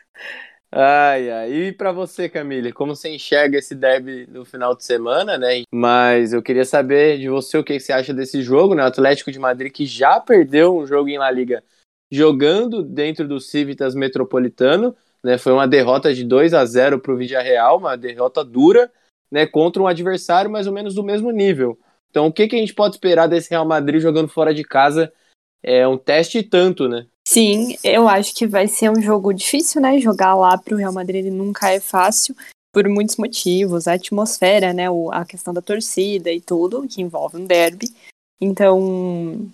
ai, 0.71 1.29
ai. 1.29 1.51
E 1.51 1.71
pra 1.73 1.91
você, 1.91 2.29
Camille, 2.29 2.71
como 2.71 2.95
você 2.95 3.09
enxerga 3.09 3.57
esse 3.57 3.75
derby 3.75 4.25
no 4.29 4.45
final 4.45 4.73
de 4.73 4.85
semana, 4.85 5.37
né? 5.37 5.63
Mas 5.69 6.31
eu 6.31 6.41
queria 6.41 6.63
saber 6.63 7.17
de 7.17 7.27
você 7.27 7.57
o 7.57 7.63
que 7.65 7.77
você 7.77 7.91
acha 7.91 8.13
desse 8.13 8.41
jogo, 8.41 8.73
né? 8.73 8.83
O 8.83 8.87
Atlético 8.87 9.29
de 9.29 9.39
Madrid 9.39 9.73
que 9.73 9.85
já 9.85 10.21
perdeu 10.21 10.77
um 10.77 10.87
jogo 10.87 11.09
em 11.09 11.17
La 11.17 11.29
Liga 11.29 11.61
jogando 12.11 12.83
dentro 12.83 13.27
do 13.27 13.39
Civitas 13.39 13.93
Metropolitano, 13.95 14.95
né? 15.23 15.37
Foi 15.37 15.51
uma 15.51 15.67
derrota 15.67 16.13
de 16.13 16.23
2 16.23 16.53
a 16.53 16.65
0 16.65 16.99
pro 16.99 17.17
Villarreal, 17.17 17.77
uma 17.77 17.95
derrota 17.97 18.43
dura, 18.43 18.91
né? 19.31 19.45
Contra 19.45 19.81
um 19.81 19.87
adversário 19.87 20.49
mais 20.49 20.67
ou 20.67 20.73
menos 20.73 20.93
do 20.93 21.03
mesmo 21.03 21.31
nível. 21.31 21.77
Então, 22.09 22.27
o 22.27 22.33
que, 22.33 22.47
que 22.47 22.55
a 22.55 22.59
gente 22.59 22.73
pode 22.73 22.95
esperar 22.95 23.27
desse 23.27 23.49
Real 23.49 23.65
Madrid 23.65 24.01
jogando 24.01 24.29
fora 24.29 24.53
de 24.53 24.63
casa? 24.63 25.11
É 25.61 25.87
um 25.87 25.97
teste 25.97 26.41
tanto, 26.43 26.87
né? 26.87 27.05
Sim, 27.27 27.75
eu 27.83 28.07
acho 28.07 28.33
que 28.33 28.47
vai 28.47 28.67
ser 28.67 28.89
um 28.89 29.01
jogo 29.01 29.33
difícil, 29.33 29.81
né? 29.81 29.99
Jogar 29.99 30.33
lá 30.33 30.57
pro 30.57 30.77
Real 30.77 30.93
Madrid 30.93 31.25
nunca 31.25 31.69
é 31.71 31.79
fácil, 31.79 32.33
por 32.73 32.87
muitos 32.87 33.17
motivos. 33.17 33.85
A 33.87 33.93
atmosfera, 33.93 34.71
né? 34.71 34.89
o- 34.89 35.11
A 35.11 35.25
questão 35.25 35.53
da 35.53 35.61
torcida 35.61 36.31
e 36.31 36.39
tudo, 36.39 36.87
que 36.87 37.01
envolve 37.01 37.35
um 37.37 37.45
derby. 37.45 37.87
Então. 38.39 39.45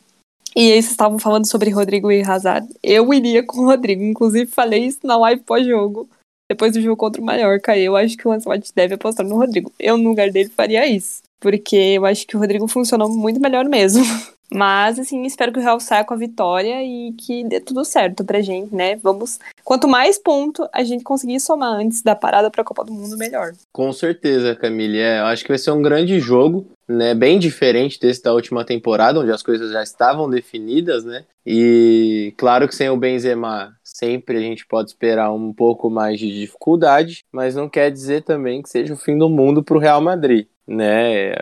E 0.55 0.71
aí, 0.71 0.81
vocês 0.81 0.91
estavam 0.91 1.17
falando 1.17 1.47
sobre 1.47 1.69
Rodrigo 1.71 2.11
e 2.11 2.21
Hazard. 2.21 2.67
Eu 2.83 3.11
iria 3.13 3.43
com 3.43 3.61
o 3.61 3.65
Rodrigo. 3.65 4.03
Inclusive, 4.03 4.45
falei 4.45 4.85
isso 4.85 4.99
na 5.03 5.17
live 5.17 5.41
pós-jogo. 5.41 6.07
Depois 6.49 6.73
do 6.73 6.81
jogo 6.81 6.97
contra 6.97 7.21
o 7.21 7.25
Mallorca. 7.25 7.77
Eu 7.77 7.95
acho 7.95 8.15
que 8.15 8.27
o 8.27 8.31
Ancelotti 8.31 8.71
deve 8.75 8.95
apostar 8.95 9.25
no 9.25 9.37
Rodrigo. 9.37 9.71
Eu, 9.79 9.97
no 9.97 10.09
lugar 10.09 10.29
dele, 10.29 10.49
faria 10.49 10.85
isso. 10.85 11.23
Porque 11.39 11.75
eu 11.75 12.05
acho 12.05 12.27
que 12.27 12.37
o 12.37 12.39
Rodrigo 12.39 12.67
funcionou 12.67 13.09
muito 13.09 13.39
melhor 13.39 13.65
mesmo. 13.65 14.03
Mas, 14.53 14.99
assim, 14.99 15.23
espero 15.23 15.51
que 15.51 15.59
o 15.59 15.61
Real 15.61 15.79
saia 15.79 16.03
com 16.03 16.13
a 16.13 16.17
vitória 16.17 16.83
e 16.83 17.11
que 17.13 17.43
dê 17.43 17.59
tudo 17.59 17.83
certo 17.83 18.23
pra 18.23 18.39
gente, 18.39 18.73
né? 18.73 18.97
Vamos. 18.97 19.39
Quanto 19.63 19.87
mais 19.87 20.19
ponto 20.19 20.69
a 20.71 20.83
gente 20.83 21.03
conseguir 21.03 21.39
somar 21.39 21.73
antes 21.73 22.03
da 22.03 22.15
parada 22.15 22.51
pra 22.51 22.63
Copa 22.63 22.83
do 22.83 22.93
Mundo, 22.93 23.17
melhor. 23.17 23.53
Com 23.71 23.91
certeza, 23.91 24.55
Camille. 24.55 24.99
É, 24.99 25.21
eu 25.21 25.25
acho 25.25 25.43
que 25.43 25.49
vai 25.49 25.57
ser 25.57 25.71
um 25.71 25.81
grande 25.81 26.19
jogo, 26.19 26.67
né? 26.87 27.15
Bem 27.15 27.39
diferente 27.39 27.99
desse 27.99 28.21
da 28.21 28.31
última 28.31 28.63
temporada, 28.63 29.19
onde 29.19 29.31
as 29.31 29.41
coisas 29.41 29.71
já 29.71 29.81
estavam 29.81 30.29
definidas, 30.29 31.03
né? 31.03 31.25
E 31.45 32.33
claro 32.37 32.67
que 32.67 32.75
sem 32.75 32.89
o 32.89 32.97
Benzema, 32.97 33.75
sempre 33.83 34.37
a 34.37 34.41
gente 34.41 34.65
pode 34.65 34.89
esperar 34.89 35.31
um 35.33 35.51
pouco 35.51 35.89
mais 35.89 36.19
de 36.19 36.31
dificuldade, 36.31 37.23
mas 37.31 37.55
não 37.55 37.67
quer 37.67 37.91
dizer 37.91 38.23
também 38.23 38.61
que 38.61 38.69
seja 38.69 38.93
o 38.93 38.97
fim 38.97 39.17
do 39.17 39.29
mundo 39.29 39.63
para 39.63 39.77
o 39.77 39.79
Real 39.79 39.99
Madrid. 39.99 40.47
Né? 40.67 41.33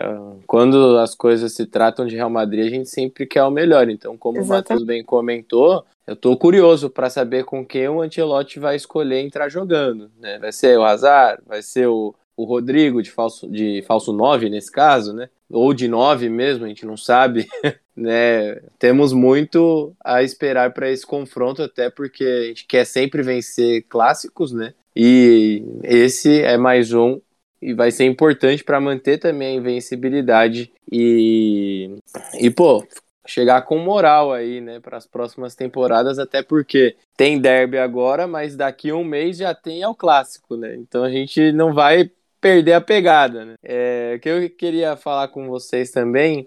Quando 0.46 0.98
as 0.98 1.14
coisas 1.14 1.52
se 1.52 1.66
tratam 1.66 2.06
de 2.06 2.16
Real 2.16 2.30
Madrid, 2.30 2.66
a 2.66 2.70
gente 2.70 2.88
sempre 2.88 3.26
quer 3.26 3.44
o 3.44 3.50
melhor. 3.50 3.88
Então, 3.88 4.16
como 4.16 4.38
o 4.38 4.40
Exatamente. 4.40 4.70
Matheus 4.70 4.84
bem 4.84 5.04
comentou, 5.04 5.84
eu 6.06 6.16
tô 6.16 6.36
curioso 6.36 6.90
para 6.90 7.08
saber 7.08 7.44
com 7.44 7.64
quem 7.64 7.88
o 7.88 8.02
Ancelotti 8.02 8.58
vai 8.58 8.74
escolher 8.74 9.20
entrar 9.20 9.48
jogando. 9.48 10.10
Né? 10.20 10.38
Vai 10.38 10.52
ser 10.52 10.78
o 10.78 10.84
Hazard, 10.84 11.42
vai 11.46 11.62
ser 11.62 11.86
o, 11.86 12.14
o 12.36 12.44
Rodrigo 12.44 13.02
de 13.02 13.10
falso, 13.10 13.48
de 13.48 13.82
falso 13.86 14.12
9 14.12 14.50
nesse 14.50 14.70
caso, 14.70 15.12
né? 15.12 15.28
Ou 15.48 15.72
de 15.72 15.86
9 15.86 16.28
mesmo, 16.28 16.64
a 16.64 16.68
gente 16.68 16.84
não 16.84 16.96
sabe. 16.96 17.46
né? 17.94 18.60
Temos 18.78 19.12
muito 19.12 19.94
a 20.02 20.22
esperar 20.22 20.72
para 20.72 20.90
esse 20.90 21.06
confronto, 21.06 21.62
até 21.62 21.88
porque 21.88 22.24
a 22.24 22.44
gente 22.48 22.66
quer 22.66 22.84
sempre 22.84 23.22
vencer 23.22 23.84
clássicos, 23.88 24.52
né? 24.52 24.74
E 24.94 25.62
esse 25.84 26.42
é 26.42 26.56
mais 26.58 26.92
um 26.92 27.20
e 27.62 27.72
vai 27.72 27.92
ser 27.92 28.04
importante 28.04 28.64
para 28.64 28.80
manter 28.80 29.18
também 29.18 29.56
a 29.56 29.60
invencibilidade 29.60 30.72
e 30.90 31.96
e 32.40 32.50
pô, 32.50 32.84
chegar 33.26 33.62
com 33.62 33.78
moral 33.78 34.32
aí, 34.32 34.60
né, 34.60 34.80
para 34.80 34.96
as 34.96 35.06
próximas 35.06 35.54
temporadas, 35.54 36.18
até 36.18 36.42
porque 36.42 36.96
tem 37.16 37.40
derby 37.40 37.78
agora, 37.78 38.26
mas 38.26 38.56
daqui 38.56 38.90
a 38.90 38.96
um 38.96 39.04
mês 39.04 39.36
já 39.36 39.54
tem 39.54 39.84
o 39.86 39.94
clássico, 39.94 40.56
né? 40.56 40.74
Então 40.76 41.04
a 41.04 41.10
gente 41.10 41.52
não 41.52 41.72
vai 41.72 42.10
perder 42.40 42.72
a 42.72 42.80
pegada, 42.80 43.44
né? 43.44 43.54
É, 43.62 44.14
o 44.16 44.20
que 44.20 44.28
eu 44.28 44.50
queria 44.50 44.96
falar 44.96 45.28
com 45.28 45.48
vocês 45.48 45.90
também, 45.92 46.46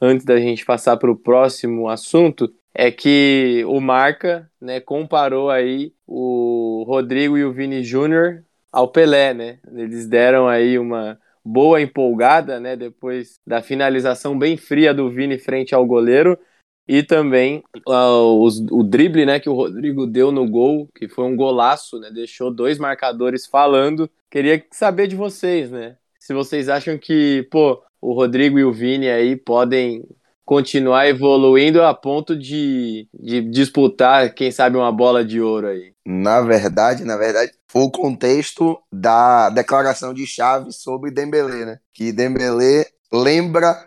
antes 0.00 0.26
da 0.26 0.38
gente 0.38 0.64
passar 0.64 0.96
para 0.96 1.10
o 1.10 1.16
próximo 1.16 1.88
assunto, 1.88 2.52
é 2.74 2.90
que 2.90 3.64
o 3.66 3.80
Marca, 3.80 4.50
né, 4.60 4.80
comparou 4.80 5.48
aí 5.48 5.94
o 6.06 6.84
Rodrigo 6.86 7.38
e 7.38 7.44
o 7.44 7.52
Vini 7.52 7.82
Júnior 7.82 8.44
ao 8.76 8.88
Pelé, 8.88 9.32
né? 9.32 9.58
Eles 9.74 10.06
deram 10.06 10.46
aí 10.46 10.78
uma 10.78 11.18
boa 11.42 11.80
empolgada, 11.80 12.60
né, 12.60 12.76
depois 12.76 13.40
da 13.46 13.62
finalização 13.62 14.38
bem 14.38 14.56
fria 14.56 14.92
do 14.92 15.08
Vini 15.08 15.38
frente 15.38 15.74
ao 15.74 15.86
goleiro 15.86 16.38
e 16.86 17.02
também 17.02 17.62
uh, 17.88 18.42
os, 18.42 18.58
o 18.70 18.82
drible, 18.82 19.24
né, 19.24 19.40
que 19.40 19.48
o 19.48 19.54
Rodrigo 19.54 20.06
deu 20.06 20.30
no 20.30 20.46
gol, 20.46 20.88
que 20.94 21.08
foi 21.08 21.24
um 21.24 21.36
golaço, 21.36 21.98
né, 22.00 22.10
deixou 22.10 22.50
dois 22.52 22.78
marcadores 22.78 23.46
falando. 23.46 24.10
Queria 24.30 24.62
saber 24.72 25.06
de 25.06 25.16
vocês, 25.16 25.70
né, 25.70 25.96
se 26.18 26.34
vocês 26.34 26.68
acham 26.68 26.98
que, 26.98 27.48
pô, 27.50 27.82
o 28.00 28.12
Rodrigo 28.12 28.58
e 28.58 28.64
o 28.64 28.72
Vini 28.72 29.08
aí 29.08 29.36
podem 29.36 30.04
continuar 30.46 31.08
evoluindo 31.08 31.82
a 31.82 31.92
ponto 31.92 32.38
de, 32.38 33.08
de 33.12 33.42
disputar, 33.42 34.32
quem 34.32 34.52
sabe, 34.52 34.76
uma 34.76 34.92
bola 34.92 35.24
de 35.24 35.40
ouro 35.40 35.66
aí. 35.66 35.92
Na 36.06 36.40
verdade, 36.40 37.04
na 37.04 37.16
verdade, 37.16 37.52
foi 37.68 37.82
o 37.82 37.90
contexto 37.90 38.78
da 38.90 39.50
declaração 39.50 40.14
de 40.14 40.24
Chaves 40.24 40.76
sobre 40.76 41.10
Dembélé, 41.10 41.66
né? 41.66 41.78
Que 41.92 42.12
Dembélé 42.12 42.86
lembra 43.12 43.86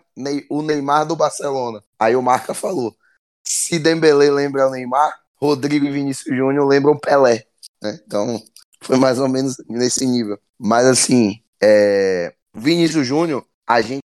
o 0.49 0.61
Neymar 0.61 1.07
do 1.07 1.15
Barcelona. 1.15 1.81
Aí 1.97 2.15
o 2.15 2.21
Marca 2.21 2.53
falou: 2.53 2.93
se 3.41 3.79
Dembélé 3.79 4.29
lembra 4.29 4.67
o 4.67 4.71
Neymar, 4.71 5.17
Rodrigo 5.41 5.85
e 5.85 5.91
Vinícius 5.91 6.35
Júnior 6.35 6.67
lembram 6.67 6.99
Pelé, 6.99 7.45
né? 7.81 7.97
Então, 8.05 8.41
foi 8.81 8.97
mais 8.97 9.17
ou 9.17 9.29
menos 9.29 9.55
nesse 9.69 10.05
nível. 10.05 10.37
Mas 10.59 10.85
assim, 10.85 11.41
é... 11.63 12.33
Vinícius 12.53 13.07
Júnior, 13.07 13.45
a 13.65 13.79
gente 13.79 14.01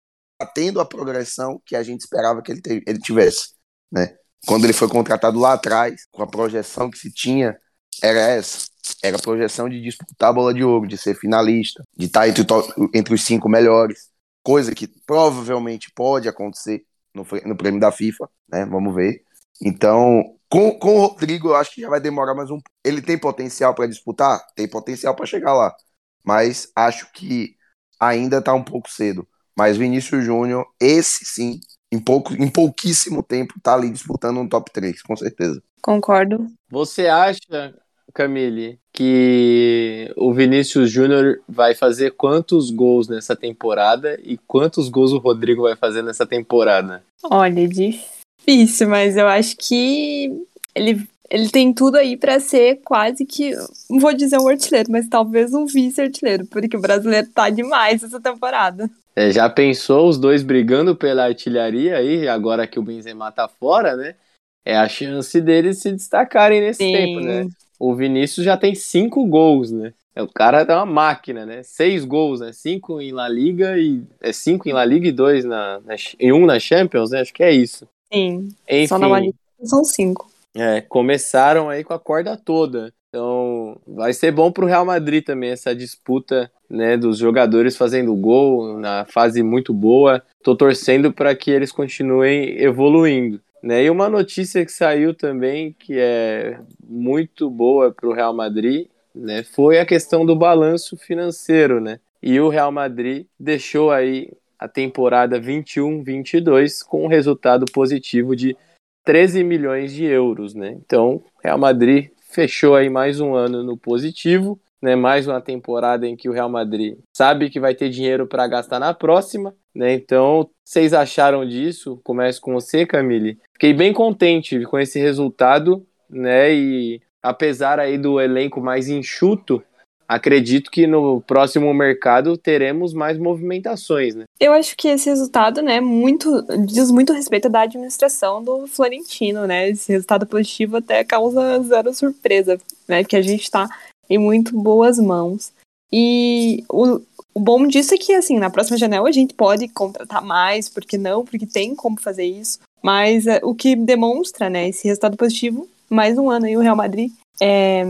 tendo 0.45 0.79
a 0.79 0.85
progressão 0.85 1.61
que 1.65 1.75
a 1.75 1.83
gente 1.83 2.01
esperava 2.01 2.41
que 2.41 2.51
ele, 2.51 2.61
ele 2.87 2.99
tivesse, 2.99 3.49
né? 3.91 4.15
Quando 4.47 4.63
ele 4.65 4.73
foi 4.73 4.87
contratado 4.87 5.39
lá 5.39 5.53
atrás, 5.53 6.05
com 6.11 6.23
a 6.23 6.27
projeção 6.27 6.89
que 6.89 6.97
se 6.97 7.11
tinha, 7.11 7.57
era 8.01 8.19
essa. 8.19 8.67
Era 9.03 9.17
a 9.17 9.21
projeção 9.21 9.69
de 9.69 9.81
disputar 9.81 10.29
a 10.29 10.33
bola 10.33 10.53
de 10.53 10.63
ouro, 10.63 10.87
de 10.87 10.97
ser 10.97 11.13
finalista, 11.15 11.83
de 11.97 12.05
estar 12.05 12.27
entre, 12.27 12.41
o 12.41 12.45
top- 12.45 12.73
entre 12.93 13.13
os 13.13 13.21
cinco 13.23 13.49
melhores. 13.49 14.09
Coisa 14.41 14.73
que 14.73 14.87
provavelmente 15.05 15.91
pode 15.93 16.27
acontecer 16.27 16.83
no, 17.13 17.25
no 17.45 17.55
prêmio 17.57 17.79
da 17.79 17.91
FIFA, 17.91 18.29
né? 18.49 18.65
Vamos 18.65 18.95
ver. 18.95 19.23
Então, 19.61 20.23
com, 20.49 20.71
com 20.79 20.95
o 20.97 21.07
Rodrigo, 21.07 21.49
eu 21.49 21.55
acho 21.55 21.73
que 21.73 21.81
já 21.81 21.89
vai 21.89 21.99
demorar 21.99 22.33
mais 22.33 22.49
um. 22.49 22.59
Ele 22.83 23.01
tem 23.01 23.17
potencial 23.17 23.75
para 23.75 23.87
disputar? 23.87 24.39
Tem 24.55 24.67
potencial 24.67 25.15
para 25.15 25.25
chegar 25.25 25.53
lá. 25.53 25.75
Mas 26.23 26.71
acho 26.75 27.11
que 27.11 27.55
ainda 27.99 28.41
tá 28.41 28.53
um 28.53 28.63
pouco 28.63 28.89
cedo. 28.89 29.27
Mas 29.59 29.75
Vinícius 29.75 30.23
Júnior, 30.23 30.65
esse 30.79 31.25
sim, 31.25 31.59
em, 31.91 31.99
pouco, 31.99 32.33
em 32.33 32.47
pouquíssimo 32.47 33.21
tempo, 33.21 33.55
tá 33.61 33.73
ali 33.73 33.89
disputando 33.89 34.39
um 34.39 34.47
top 34.47 34.71
3, 34.71 35.01
com 35.01 35.17
certeza. 35.17 35.61
Concordo. 35.81 36.47
Você 36.71 37.07
acha, 37.07 37.75
Camille, 38.13 38.79
que 38.93 40.09
o 40.15 40.33
Vinícius 40.33 40.89
Júnior 40.89 41.41
vai 41.45 41.75
fazer 41.75 42.11
quantos 42.11 42.71
gols 42.71 43.09
nessa 43.09 43.35
temporada 43.35 44.17
e 44.23 44.37
quantos 44.47 44.87
gols 44.87 45.11
o 45.11 45.17
Rodrigo 45.17 45.63
vai 45.63 45.75
fazer 45.75 46.03
nessa 46.03 46.25
temporada? 46.25 47.03
Olha, 47.21 47.59
é 47.59 47.67
difícil, 47.67 48.87
mas 48.87 49.17
eu 49.17 49.27
acho 49.27 49.57
que 49.57 50.31
ele, 50.73 51.05
ele 51.29 51.49
tem 51.49 51.73
tudo 51.73 51.97
aí 51.97 52.15
para 52.15 52.39
ser 52.39 52.79
quase 52.85 53.25
que, 53.25 53.53
não 53.89 53.99
vou 53.99 54.13
dizer 54.13 54.37
um 54.37 54.47
artilheiro, 54.47 54.89
mas 54.89 55.09
talvez 55.09 55.53
um 55.53 55.65
vice-artilheiro, 55.65 56.45
porque 56.45 56.77
o 56.77 56.81
brasileiro 56.81 57.27
tá 57.27 57.49
demais 57.49 58.01
essa 58.01 58.21
temporada. 58.21 58.89
É, 59.19 59.31
já 59.31 59.49
pensou 59.49 60.07
os 60.07 60.17
dois 60.17 60.43
brigando 60.43 60.95
pela 60.95 61.25
artilharia 61.25 61.97
aí, 61.97 62.25
agora 62.25 62.65
que 62.65 62.79
o 62.79 62.81
Benzema 62.81 63.29
tá 63.33 63.49
fora, 63.49 63.97
né? 63.97 64.15
É 64.63 64.77
a 64.77 64.87
chance 64.87 65.41
deles 65.41 65.79
se 65.79 65.91
destacarem 65.91 66.61
nesse 66.61 66.85
Sim. 66.85 66.93
tempo, 66.93 67.19
né? 67.19 67.49
O 67.77 67.93
Vinícius 67.93 68.45
já 68.45 68.55
tem 68.55 68.73
cinco 68.73 69.25
gols, 69.25 69.71
né? 69.71 69.93
É, 70.15 70.23
O 70.23 70.27
cara 70.29 70.61
é 70.61 70.73
uma 70.73 70.85
máquina, 70.85 71.45
né? 71.45 71.63
Seis 71.63 72.05
gols, 72.05 72.39
né? 72.39 72.53
Cinco 72.53 73.01
em 73.01 73.11
La 73.11 73.27
Liga 73.27 73.77
e. 73.77 74.03
É 74.21 74.31
cinco 74.31 74.69
em 74.69 74.71
La 74.71 74.85
Liga 74.85 75.09
e 75.09 75.11
dois 75.11 75.43
na, 75.43 75.81
na- 75.81 75.95
e 76.17 76.31
um 76.31 76.45
na 76.45 76.57
Champions, 76.57 77.11
né? 77.11 77.19
Acho 77.19 77.33
que 77.33 77.43
é 77.43 77.51
isso. 77.51 77.85
Sim, 78.13 78.47
Enfim, 78.69 78.87
só 78.87 78.97
na 78.99 79.19
Liga 79.19 79.37
são 79.65 79.83
cinco. 79.83 80.31
é, 80.55 80.79
começaram 80.79 81.69
aí 81.69 81.83
com 81.83 81.93
a 81.93 81.99
corda 81.99 82.37
toda. 82.37 82.93
Então, 83.09 83.81
vai 83.87 84.13
ser 84.13 84.31
bom 84.31 84.51
pro 84.51 84.67
Real 84.67 84.85
Madrid 84.85 85.23
também 85.23 85.49
essa 85.49 85.75
disputa, 85.75 86.51
né, 86.69 86.95
dos 86.95 87.17
jogadores 87.17 87.75
fazendo 87.75 88.15
gol 88.15 88.77
na 88.77 89.03
fase 89.05 89.41
muito 89.41 89.73
boa. 89.73 90.21
Tô 90.43 90.55
torcendo 90.55 91.11
para 91.11 91.35
que 91.35 91.49
eles 91.49 91.71
continuem 91.71 92.61
evoluindo, 92.61 93.41
né? 93.63 93.83
E 93.83 93.89
uma 93.89 94.07
notícia 94.09 94.63
que 94.63 94.71
saiu 94.71 95.15
também 95.15 95.75
que 95.79 95.97
é 95.97 96.59
muito 96.87 97.49
boa 97.49 97.91
pro 97.91 98.13
Real 98.13 98.33
Madrid, 98.33 98.87
né, 99.13 99.43
foi 99.43 99.79
a 99.79 99.85
questão 99.85 100.23
do 100.23 100.35
balanço 100.35 100.95
financeiro, 100.95 101.81
né? 101.81 101.99
E 102.21 102.39
o 102.39 102.47
Real 102.47 102.71
Madrid 102.71 103.25
deixou 103.39 103.89
aí 103.91 104.31
a 104.59 104.67
temporada 104.67 105.39
21-22 105.39 106.83
com 106.85 107.05
um 107.05 107.07
resultado 107.07 107.65
positivo 107.71 108.35
de 108.35 108.55
13 109.03 109.43
milhões 109.43 109.93
de 109.93 110.03
euros, 110.05 110.53
né? 110.53 110.77
Então, 110.85 111.23
Real 111.43 111.57
Madrid 111.57 112.11
fechou 112.39 112.73
aí 112.73 112.89
mais 112.89 113.19
um 113.19 113.35
ano 113.35 113.61
no 113.63 113.75
positivo, 113.75 114.57
né? 114.81 114.95
Mais 114.95 115.27
uma 115.27 115.41
temporada 115.41 116.07
em 116.07 116.15
que 116.15 116.29
o 116.29 116.31
Real 116.31 116.47
Madrid 116.47 116.97
sabe 117.11 117.49
que 117.49 117.59
vai 117.59 117.75
ter 117.75 117.89
dinheiro 117.89 118.25
para 118.25 118.47
gastar 118.47 118.79
na 118.79 118.93
próxima, 118.93 119.53
né? 119.75 119.93
Então, 119.93 120.49
vocês 120.63 120.93
acharam 120.93 121.45
disso? 121.45 121.99
Começo 122.01 122.39
com 122.39 122.53
você, 122.53 122.85
Camille. 122.85 123.37
Fiquei 123.51 123.73
bem 123.73 123.91
contente 123.91 124.63
com 124.63 124.79
esse 124.79 124.97
resultado, 124.97 125.85
né? 126.09 126.53
E 126.53 127.01
apesar 127.21 127.77
aí 127.77 127.97
do 127.97 128.21
elenco 128.21 128.61
mais 128.61 128.87
enxuto, 128.87 129.61
acredito 130.09 130.71
que 130.71 130.87
no 130.87 131.21
próximo 131.21 131.71
mercado 131.71 132.35
teremos 132.35 132.95
mais 132.95 133.19
movimentações, 133.19 134.15
né? 134.15 134.23
Eu 134.39 134.51
acho 134.53 134.75
que 134.75 134.87
esse 134.87 135.07
resultado, 135.07 135.61
né, 135.61 135.79
muito, 135.79 136.41
diz 136.65 136.89
muito 136.89 137.13
respeito 137.13 137.47
da 137.47 137.61
administração 137.61 138.43
do 138.43 138.65
Florentino, 138.65 139.45
né? 139.45 139.69
Esse 139.69 139.91
resultado 139.91 140.25
positivo 140.25 140.77
até 140.77 141.03
causa 141.03 141.61
zero 141.61 141.93
surpresa, 141.93 142.57
né? 142.87 143.03
Porque 143.03 143.15
a 143.15 143.21
gente 143.21 143.51
tá 143.51 143.69
em 144.09 144.17
muito 144.17 144.57
boas 144.59 144.97
mãos. 144.97 145.53
E 145.93 146.63
o, 146.67 146.99
o 147.31 147.39
bom 147.39 147.67
disso 147.67 147.93
é 147.93 147.97
que, 147.97 148.13
assim, 148.13 148.39
na 148.39 148.49
próxima 148.49 148.77
janela 148.79 149.07
a 149.07 149.11
gente 149.11 149.35
pode 149.35 149.67
contratar 149.67 150.23
mais, 150.23 150.67
porque 150.67 150.97
não? 150.97 151.23
Porque 151.23 151.45
tem 151.45 151.75
como 151.75 152.01
fazer 152.01 152.25
isso. 152.25 152.57
Mas 152.81 153.27
é, 153.27 153.39
o 153.43 153.53
que 153.53 153.75
demonstra, 153.75 154.49
né, 154.49 154.69
esse 154.69 154.87
resultado 154.87 155.15
positivo, 155.15 155.69
mais 155.87 156.17
um 156.17 156.31
ano 156.31 156.47
aí 156.47 156.57
o 156.57 156.61
Real 156.61 156.75
Madrid 156.75 157.11
é, 157.39 157.83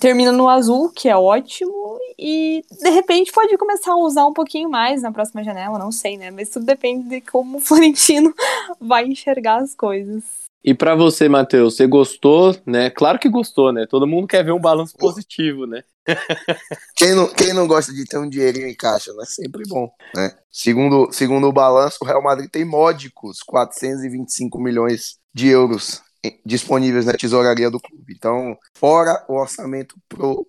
termina 0.00 0.32
no 0.32 0.48
azul, 0.48 0.90
que 0.90 1.08
é 1.08 1.16
ótimo, 1.16 1.98
e 2.18 2.62
de 2.70 2.90
repente 2.90 3.32
pode 3.32 3.56
começar 3.56 3.92
a 3.92 3.96
usar 3.96 4.26
um 4.26 4.32
pouquinho 4.32 4.70
mais 4.70 5.02
na 5.02 5.12
próxima 5.12 5.42
janela, 5.42 5.78
não 5.78 5.92
sei, 5.92 6.16
né? 6.16 6.30
Mas 6.30 6.50
tudo 6.50 6.66
depende 6.66 7.08
de 7.08 7.20
como 7.20 7.58
o 7.58 7.60
Florentino 7.62 8.32
vai 8.80 9.06
enxergar 9.06 9.62
as 9.62 9.74
coisas. 9.74 10.22
E 10.64 10.72
pra 10.72 10.94
você, 10.94 11.28
Matheus, 11.28 11.74
você 11.74 11.88
gostou, 11.88 12.56
né? 12.64 12.88
Claro 12.88 13.18
que 13.18 13.28
gostou, 13.28 13.72
né? 13.72 13.84
Todo 13.84 14.06
mundo 14.06 14.28
quer 14.28 14.44
ver 14.44 14.52
um 14.52 14.60
balanço 14.60 14.96
positivo, 14.96 15.66
né? 15.66 15.82
Quem 16.96 17.14
não, 17.14 17.28
quem 17.28 17.52
não 17.52 17.66
gosta 17.66 17.92
de 17.92 18.04
ter 18.04 18.18
um 18.18 18.28
dinheirinho 18.28 18.66
em 18.66 18.74
caixa, 18.74 19.12
né? 19.12 19.24
Sempre 19.24 19.62
bom, 19.68 19.88
né? 20.14 20.32
Segundo, 20.50 21.12
segundo 21.12 21.46
o 21.46 21.52
balanço, 21.52 21.98
o 22.02 22.04
Real 22.04 22.22
Madrid 22.22 22.50
tem 22.50 22.64
módicos 22.64 23.40
425 23.42 24.60
milhões 24.60 25.16
de 25.32 25.48
euros 25.48 26.02
disponíveis 26.44 27.04
na 27.04 27.14
tesouraria 27.14 27.70
do 27.70 27.80
clube. 27.80 28.14
Então, 28.16 28.56
fora 28.74 29.24
o 29.28 29.34
orçamento 29.34 29.96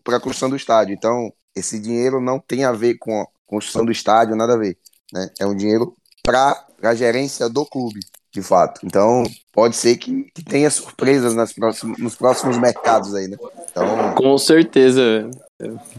para 0.04 0.18
a 0.18 0.20
construção 0.20 0.50
do 0.50 0.56
estádio. 0.56 0.94
Então, 0.94 1.34
esse 1.56 1.80
dinheiro 1.80 2.22
não 2.22 2.40
tem 2.40 2.64
a 2.64 2.72
ver 2.72 2.96
com 2.96 3.22
a 3.22 3.28
construção 3.46 3.86
do 3.86 3.92
estádio, 3.92 4.36
nada 4.36 4.54
a 4.54 4.58
ver. 4.58 4.78
Né? 5.12 5.30
É 5.40 5.46
um 5.46 5.56
dinheiro 5.56 5.96
para 6.24 6.66
a 6.82 6.96
gerência 6.96 7.50
do 7.50 7.66
clube, 7.66 8.00
de 8.32 8.42
fato. 8.42 8.82
Então, 8.86 9.24
pode 9.52 9.76
ser 9.76 9.98
que, 9.98 10.32
que 10.34 10.44
tenha 10.44 10.70
surpresas 10.70 11.36
nas 11.36 11.54
próximos, 11.54 11.98
nos 11.98 12.16
próximos 12.16 12.58
mercados 12.58 13.14
aí, 13.14 13.28
né? 13.28 13.38
Então, 13.72 14.16
Com 14.16 14.38
certeza, 14.38 15.30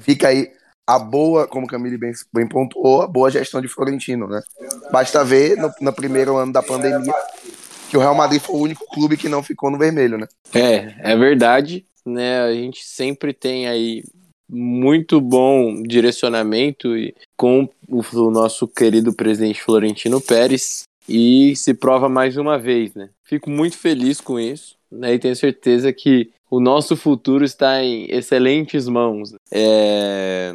fica 0.01 0.29
aí 0.29 0.51
a 0.87 0.99
boa, 0.99 1.47
como 1.47 1.67
o 1.67 1.69
Camille 1.69 1.97
bem, 1.97 2.13
bem 2.33 2.47
pontuou, 2.47 3.03
a 3.03 3.07
boa 3.07 3.31
gestão 3.31 3.61
de 3.61 3.69
Florentino, 3.69 4.27
né? 4.27 4.43
Basta 4.91 5.25
ver 5.25 5.57
no, 5.57 5.73
no 5.81 5.93
primeiro 5.93 6.37
ano 6.37 6.53
da 6.53 6.63
pandemia 6.63 7.15
que 7.95 7.99
o 7.99 8.01
Real 8.01 8.15
Madrid 8.15 8.43
foi 8.43 8.57
o 8.57 8.63
único 8.63 8.85
clube 8.89 9.17
que 9.17 9.29
não 9.29 9.41
ficou 9.41 9.71
no 9.71 9.79
vermelho, 9.79 10.19
né? 10.19 10.27
É, 10.53 11.13
é 11.13 11.17
verdade, 11.17 11.87
né? 12.05 12.41
A 12.41 12.53
gente 12.53 12.85
sempre 12.85 13.33
tem 13.33 13.69
aí 13.69 14.03
muito 14.51 15.21
bom 15.21 15.81
direcionamento 15.81 16.97
e 16.97 17.15
com 17.37 17.69
o, 17.89 18.31
nosso 18.33 18.67
querido 18.67 19.13
presidente 19.13 19.63
Florentino 19.63 20.21
Pérez 20.21 20.83
e 21.09 21.55
se 21.55 21.73
prova 21.73 22.09
mais 22.09 22.37
uma 22.37 22.59
vez, 22.59 22.93
né? 22.95 23.11
Fico 23.23 23.49
muito 23.49 23.79
feliz 23.79 24.21
com 24.21 24.41
isso, 24.41 24.75
né? 24.91 25.15
E 25.15 25.19
tenho 25.21 25.37
certeza 25.37 25.93
que 25.93 26.33
o 26.51 26.59
nosso 26.59 26.97
futuro 26.97 27.45
está 27.45 27.81
em 27.81 28.07
excelentes 28.11 28.89
mãos. 28.89 29.35
É... 29.53 30.53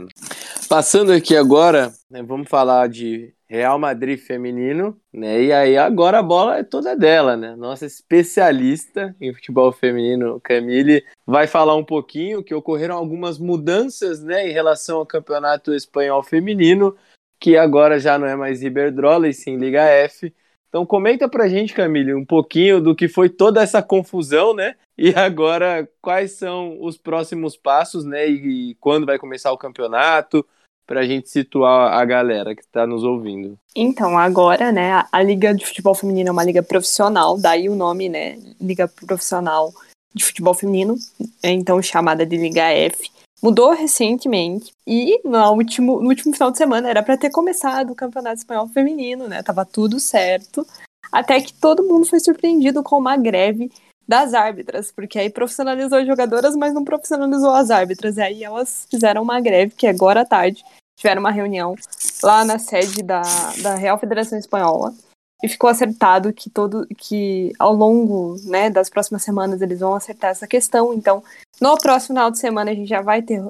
Passando 0.67 1.13
aqui 1.13 1.37
agora, 1.37 1.93
né, 2.11 2.21
vamos 2.21 2.49
falar 2.49 2.89
de 2.89 3.33
Real 3.49 3.79
Madrid 3.79 4.19
feminino, 4.19 4.95
né? 5.11 5.41
E 5.41 5.51
aí 5.51 5.75
agora 5.75 6.19
a 6.19 6.23
bola 6.23 6.59
é 6.59 6.63
toda 6.63 6.95
dela, 6.95 7.35
né? 7.35 7.55
Nossa 7.55 7.83
especialista 7.83 9.15
em 9.19 9.33
futebol 9.33 9.71
feminino, 9.71 10.39
Camille, 10.39 11.03
vai 11.25 11.47
falar 11.47 11.75
um 11.75 11.83
pouquinho 11.83 12.43
que 12.43 12.53
ocorreram 12.53 12.95
algumas 12.95 13.39
mudanças, 13.39 14.21
né, 14.21 14.47
em 14.47 14.51
relação 14.51 14.99
ao 14.99 15.05
Campeonato 15.05 15.73
Espanhol 15.73 16.21
Feminino, 16.21 16.95
que 17.39 17.57
agora 17.57 17.99
já 17.99 18.19
não 18.19 18.27
é 18.27 18.35
mais 18.35 18.61
Iberdrola 18.61 19.27
e 19.27 19.33
sim 19.33 19.57
Liga 19.57 19.81
F. 19.81 20.31
Então 20.67 20.85
comenta 20.85 21.27
pra 21.27 21.47
gente, 21.47 21.73
Camille, 21.73 22.13
um 22.13 22.25
pouquinho 22.25 22.79
do 22.79 22.95
que 22.95 23.07
foi 23.07 23.29
toda 23.29 23.63
essa 23.63 23.81
confusão, 23.81 24.53
né? 24.53 24.75
E 24.95 25.11
agora 25.15 25.89
quais 25.99 26.33
são 26.33 26.77
os 26.81 26.97
próximos 26.97 27.57
passos, 27.57 28.05
né? 28.05 28.29
E, 28.29 28.71
e 28.71 28.75
quando 28.75 29.07
vai 29.07 29.17
começar 29.17 29.51
o 29.51 29.57
campeonato? 29.57 30.45
Pra 30.89 31.05
gente 31.05 31.29
situar 31.29 31.93
a 31.93 32.03
galera 32.03 32.55
que 32.55 32.65
tá 32.65 32.87
nos 32.87 33.03
ouvindo. 33.03 33.59
Então, 33.75 34.17
agora, 34.17 34.71
né, 34.71 34.93
a, 34.93 35.07
a 35.11 35.21
Liga 35.21 35.53
de 35.53 35.63
Futebol 35.63 35.93
Feminino 35.93 36.29
é 36.29 36.31
uma 36.31 36.43
liga 36.43 36.63
profissional, 36.63 37.37
daí 37.39 37.69
o 37.69 37.75
nome, 37.75 38.09
né, 38.09 38.39
Liga 38.59 38.87
Profissional 38.87 39.71
de 40.11 40.25
Futebol 40.25 40.55
Feminino, 40.55 40.95
é 41.43 41.51
então 41.51 41.79
chamada 41.79 42.25
de 42.25 42.35
Liga 42.35 42.63
F. 42.71 43.07
Mudou 43.39 43.69
recentemente 43.69 44.71
e 44.87 45.21
no 45.23 45.51
último, 45.51 46.01
no 46.01 46.09
último 46.09 46.33
final 46.33 46.49
de 46.49 46.57
semana 46.57 46.89
era 46.89 47.03
para 47.03 47.15
ter 47.15 47.29
começado 47.29 47.91
o 47.91 47.95
Campeonato 47.95 48.37
Espanhol 48.37 48.67
Feminino, 48.69 49.27
né? 49.27 49.43
Tava 49.43 49.63
tudo 49.63 49.99
certo. 49.99 50.65
Até 51.11 51.39
que 51.39 51.53
todo 51.53 51.87
mundo 51.87 52.07
foi 52.07 52.19
surpreendido 52.19 52.81
com 52.81 52.97
uma 52.97 53.15
greve 53.15 53.71
das 54.07 54.33
árbitras, 54.33 54.91
porque 54.91 55.19
aí 55.19 55.29
profissionalizou 55.29 55.99
as 55.99 56.07
jogadoras, 56.07 56.55
mas 56.55 56.73
não 56.73 56.83
profissionalizou 56.83 57.51
as 57.51 57.69
árbitras. 57.69 58.17
E 58.17 58.21
aí 58.21 58.43
elas 58.43 58.87
fizeram 58.89 59.21
uma 59.21 59.39
greve, 59.39 59.75
que 59.77 59.85
agora 59.85 60.21
à 60.21 60.25
tarde 60.25 60.65
tiveram 60.99 61.21
uma 61.21 61.31
reunião 61.31 61.75
lá 62.21 62.43
na 62.43 62.59
sede 62.59 63.01
da, 63.01 63.21
da 63.61 63.75
Real 63.75 63.97
Federação 63.97 64.37
Espanhola 64.37 64.93
e 65.41 65.47
ficou 65.47 65.69
acertado 65.69 66.33
que 66.33 66.49
todo 66.49 66.85
que 66.97 67.53
ao 67.57 67.73
longo 67.73 68.35
né, 68.43 68.69
das 68.69 68.89
próximas 68.89 69.23
semanas 69.23 69.61
eles 69.61 69.79
vão 69.79 69.95
acertar 69.95 70.31
essa 70.31 70.45
questão. 70.45 70.93
Então, 70.93 71.23
no 71.61 71.77
próximo 71.77 72.15
final 72.15 72.29
de 72.29 72.37
semana 72.37 72.71
a 72.71 72.73
gente 72.73 72.89
já 72.89 73.01
vai 73.01 73.21
ter 73.21 73.41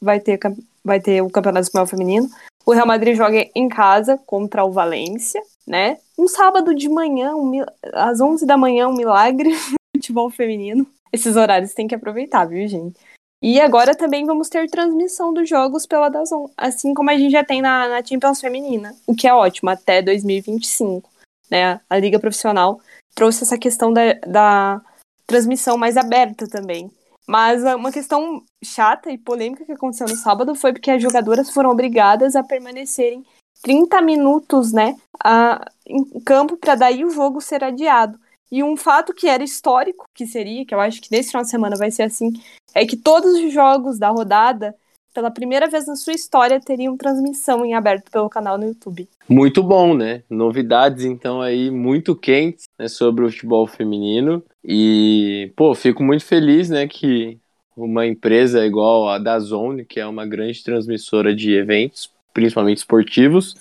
vai 0.00 0.20
ter 0.20 0.38
vai 0.84 1.00
ter 1.00 1.22
o 1.22 1.30
Campeonato 1.30 1.64
Espanhol 1.64 1.86
Feminino. 1.86 2.28
O 2.66 2.72
Real 2.72 2.86
Madrid 2.86 3.16
joga 3.16 3.48
em 3.54 3.68
casa 3.68 4.18
contra 4.26 4.62
o 4.62 4.70
Valência, 4.70 5.40
né? 5.66 5.96
Um 6.18 6.28
sábado 6.28 6.74
de 6.74 6.90
manhã, 6.90 7.34
um 7.34 7.64
às 7.94 8.20
11 8.20 8.44
da 8.44 8.58
manhã, 8.58 8.86
um 8.86 8.94
milagre 8.94 9.50
futebol 9.96 10.28
feminino. 10.28 10.86
Esses 11.10 11.36
horários 11.36 11.72
tem 11.72 11.88
que 11.88 11.94
aproveitar, 11.94 12.44
viu, 12.44 12.68
gente? 12.68 13.00
E 13.40 13.60
agora 13.60 13.94
também 13.94 14.26
vamos 14.26 14.48
ter 14.48 14.68
transmissão 14.68 15.32
dos 15.32 15.48
jogos 15.48 15.86
pela 15.86 16.08
Dazon, 16.08 16.50
assim 16.56 16.92
como 16.92 17.10
a 17.10 17.16
gente 17.16 17.30
já 17.30 17.44
tem 17.44 17.62
na, 17.62 17.88
na 17.88 18.04
Champions 18.04 18.40
Feminina, 18.40 18.94
o 19.06 19.14
que 19.14 19.28
é 19.28 19.34
ótimo, 19.34 19.70
até 19.70 20.02
2025. 20.02 21.08
Né? 21.48 21.80
A 21.88 21.98
Liga 21.98 22.18
Profissional 22.18 22.80
trouxe 23.14 23.44
essa 23.44 23.56
questão 23.56 23.92
da, 23.92 24.14
da 24.26 24.82
transmissão 25.26 25.78
mais 25.78 25.96
aberta 25.96 26.48
também. 26.48 26.90
Mas 27.26 27.64
ah, 27.64 27.76
uma 27.76 27.92
questão 27.92 28.42
chata 28.64 29.10
e 29.10 29.18
polêmica 29.18 29.64
que 29.64 29.72
aconteceu 29.72 30.08
no 30.08 30.16
sábado 30.16 30.54
foi 30.54 30.72
porque 30.72 30.90
as 30.90 31.02
jogadoras 31.02 31.50
foram 31.50 31.70
obrigadas 31.70 32.34
a 32.34 32.42
permanecerem 32.42 33.24
30 33.62 34.00
minutos 34.00 34.72
né, 34.72 34.96
a, 35.22 35.64
em 35.86 36.04
campo 36.20 36.56
para 36.56 36.74
daí 36.74 37.04
o 37.04 37.10
jogo 37.10 37.40
ser 37.40 37.62
adiado. 37.62 38.18
E 38.50 38.62
um 38.62 38.76
fato 38.76 39.14
que 39.14 39.28
era 39.28 39.44
histórico, 39.44 40.06
que 40.14 40.26
seria, 40.26 40.64
que 40.64 40.74
eu 40.74 40.80
acho 40.80 41.00
que 41.00 41.10
nesse 41.10 41.30
final 41.30 41.42
de 41.42 41.50
semana 41.50 41.76
vai 41.76 41.90
ser 41.90 42.04
assim, 42.04 42.32
é 42.74 42.86
que 42.86 42.96
todos 42.96 43.34
os 43.34 43.52
jogos 43.52 43.98
da 43.98 44.08
rodada, 44.08 44.74
pela 45.12 45.30
primeira 45.30 45.68
vez 45.68 45.86
na 45.86 45.96
sua 45.96 46.12
história, 46.12 46.60
teriam 46.60 46.96
transmissão 46.96 47.64
em 47.64 47.74
aberto 47.74 48.10
pelo 48.10 48.28
canal 48.28 48.56
no 48.56 48.66
YouTube. 48.66 49.08
Muito 49.28 49.62
bom, 49.62 49.94
né? 49.94 50.22
Novidades, 50.30 51.04
então, 51.04 51.42
aí 51.42 51.70
muito 51.70 52.16
quentes 52.16 52.64
né, 52.78 52.88
sobre 52.88 53.24
o 53.24 53.30
futebol 53.30 53.66
feminino. 53.66 54.42
E, 54.64 55.52
pô, 55.56 55.74
fico 55.74 56.02
muito 56.02 56.24
feliz, 56.24 56.70
né, 56.70 56.86
que 56.86 57.38
uma 57.76 58.06
empresa 58.06 58.66
igual 58.66 59.08
a 59.08 59.18
da 59.18 59.38
Zone, 59.38 59.84
que 59.84 60.00
é 60.00 60.06
uma 60.06 60.26
grande 60.26 60.62
transmissora 60.64 61.34
de 61.34 61.54
eventos, 61.54 62.10
principalmente 62.32 62.78
esportivos, 62.78 63.54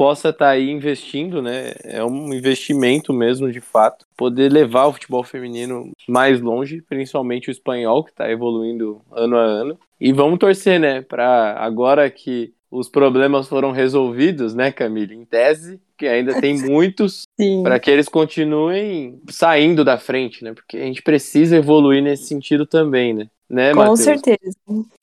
possa 0.00 0.30
estar 0.30 0.46
tá 0.46 0.50
aí 0.52 0.70
investindo, 0.70 1.42
né? 1.42 1.74
É 1.84 2.02
um 2.02 2.32
investimento 2.32 3.12
mesmo, 3.12 3.52
de 3.52 3.60
fato, 3.60 4.06
poder 4.16 4.50
levar 4.50 4.86
o 4.86 4.94
futebol 4.94 5.22
feminino 5.22 5.92
mais 6.08 6.40
longe, 6.40 6.80
principalmente 6.80 7.50
o 7.50 7.52
espanhol, 7.52 8.02
que 8.02 8.10
está 8.10 8.30
evoluindo 8.30 9.02
ano 9.12 9.36
a 9.36 9.42
ano. 9.42 9.78
E 10.00 10.10
vamos 10.10 10.38
torcer, 10.38 10.80
né, 10.80 11.02
para 11.02 11.54
agora 11.58 12.10
que 12.10 12.54
os 12.70 12.88
problemas 12.88 13.46
foram 13.46 13.72
resolvidos, 13.72 14.54
né, 14.54 14.72
Camille? 14.72 15.14
Em 15.14 15.26
tese, 15.26 15.78
que 15.98 16.06
ainda 16.06 16.40
tem 16.40 16.56
muitos, 16.64 17.24
para 17.62 17.78
que 17.78 17.90
eles 17.90 18.08
continuem 18.08 19.20
saindo 19.28 19.84
da 19.84 19.98
frente, 19.98 20.42
né? 20.42 20.54
Porque 20.54 20.78
a 20.78 20.84
gente 20.84 21.02
precisa 21.02 21.58
evoluir 21.58 22.02
nesse 22.02 22.24
sentido 22.24 22.64
também, 22.64 23.12
né? 23.12 23.28
né 23.50 23.72
Com 23.72 23.80
Mateus? 23.80 24.00
certeza. 24.00 24.56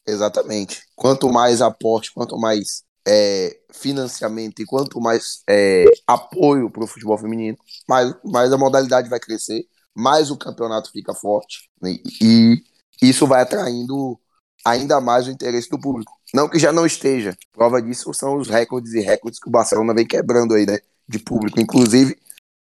Exatamente. 0.07 0.81
Quanto 0.95 1.29
mais 1.29 1.61
aporte, 1.61 2.11
quanto 2.11 2.35
mais 2.35 2.86
é, 3.07 3.57
financiamento 3.71 4.61
e 4.61 4.65
quanto 4.65 4.99
mais 4.99 5.41
é, 5.49 5.85
apoio 6.05 6.69
para 6.69 6.83
o 6.83 6.87
futebol 6.87 7.17
feminino, 7.17 7.57
mais, 7.87 8.13
mais 8.23 8.51
a 8.51 8.57
modalidade 8.57 9.09
vai 9.09 9.19
crescer, 9.19 9.65
mais 9.95 10.29
o 10.29 10.37
campeonato 10.37 10.91
fica 10.91 11.13
forte 11.13 11.69
né? 11.81 11.97
e 12.21 12.61
isso 13.01 13.25
vai 13.25 13.41
atraindo 13.41 14.19
ainda 14.65 14.99
mais 14.99 15.27
o 15.27 15.31
interesse 15.31 15.69
do 15.69 15.79
público. 15.79 16.11
Não 16.33 16.49
que 16.49 16.59
já 16.59 16.73
não 16.73 16.85
esteja. 16.85 17.37
Prova 17.53 17.81
disso 17.81 18.13
são 18.13 18.37
os 18.37 18.49
recordes 18.49 18.93
e 18.93 18.99
recordes 18.99 19.39
que 19.39 19.47
o 19.47 19.51
Barcelona 19.51 19.93
vem 19.93 20.05
quebrando 20.05 20.53
aí, 20.53 20.65
né? 20.65 20.79
De 21.07 21.19
público, 21.19 21.59
inclusive 21.59 22.17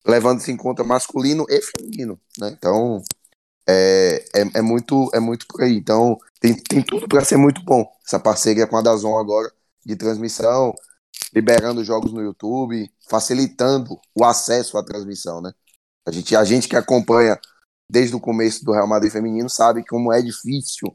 levando-se 0.06 0.50
em 0.50 0.56
conta 0.56 0.82
masculino 0.84 1.46
e 1.48 1.60
feminino, 1.62 2.18
né? 2.38 2.50
Então 2.58 3.02
é, 3.68 4.24
é, 4.34 4.58
é, 4.58 4.62
muito 4.62 5.08
é 5.14 5.20
muito 5.20 5.46
por 5.46 5.62
aí. 5.62 5.76
Então 5.76 6.18
tem, 6.40 6.54
tem 6.54 6.82
tudo 6.82 7.06
para 7.06 7.24
ser 7.24 7.36
muito 7.36 7.62
bom 7.64 7.86
essa 8.04 8.18
parceria 8.18 8.66
com 8.66 8.76
a 8.76 8.82
Dazon 8.82 9.16
agora 9.16 9.52
de 9.84 9.96
transmissão, 9.96 10.74
liberando 11.34 11.84
jogos 11.84 12.12
no 12.12 12.22
YouTube, 12.22 12.90
facilitando 13.08 13.98
o 14.14 14.24
acesso 14.24 14.78
à 14.78 14.84
transmissão, 14.84 15.40
né? 15.40 15.52
A 16.06 16.10
gente, 16.10 16.36
a 16.36 16.44
gente 16.44 16.68
que 16.68 16.76
acompanha 16.76 17.38
desde 17.88 18.14
o 18.14 18.20
começo 18.20 18.64
do 18.64 18.72
Real 18.72 18.86
Madrid 18.86 19.12
feminino 19.12 19.48
sabe 19.48 19.84
como 19.86 20.12
é 20.12 20.20
difícil 20.20 20.94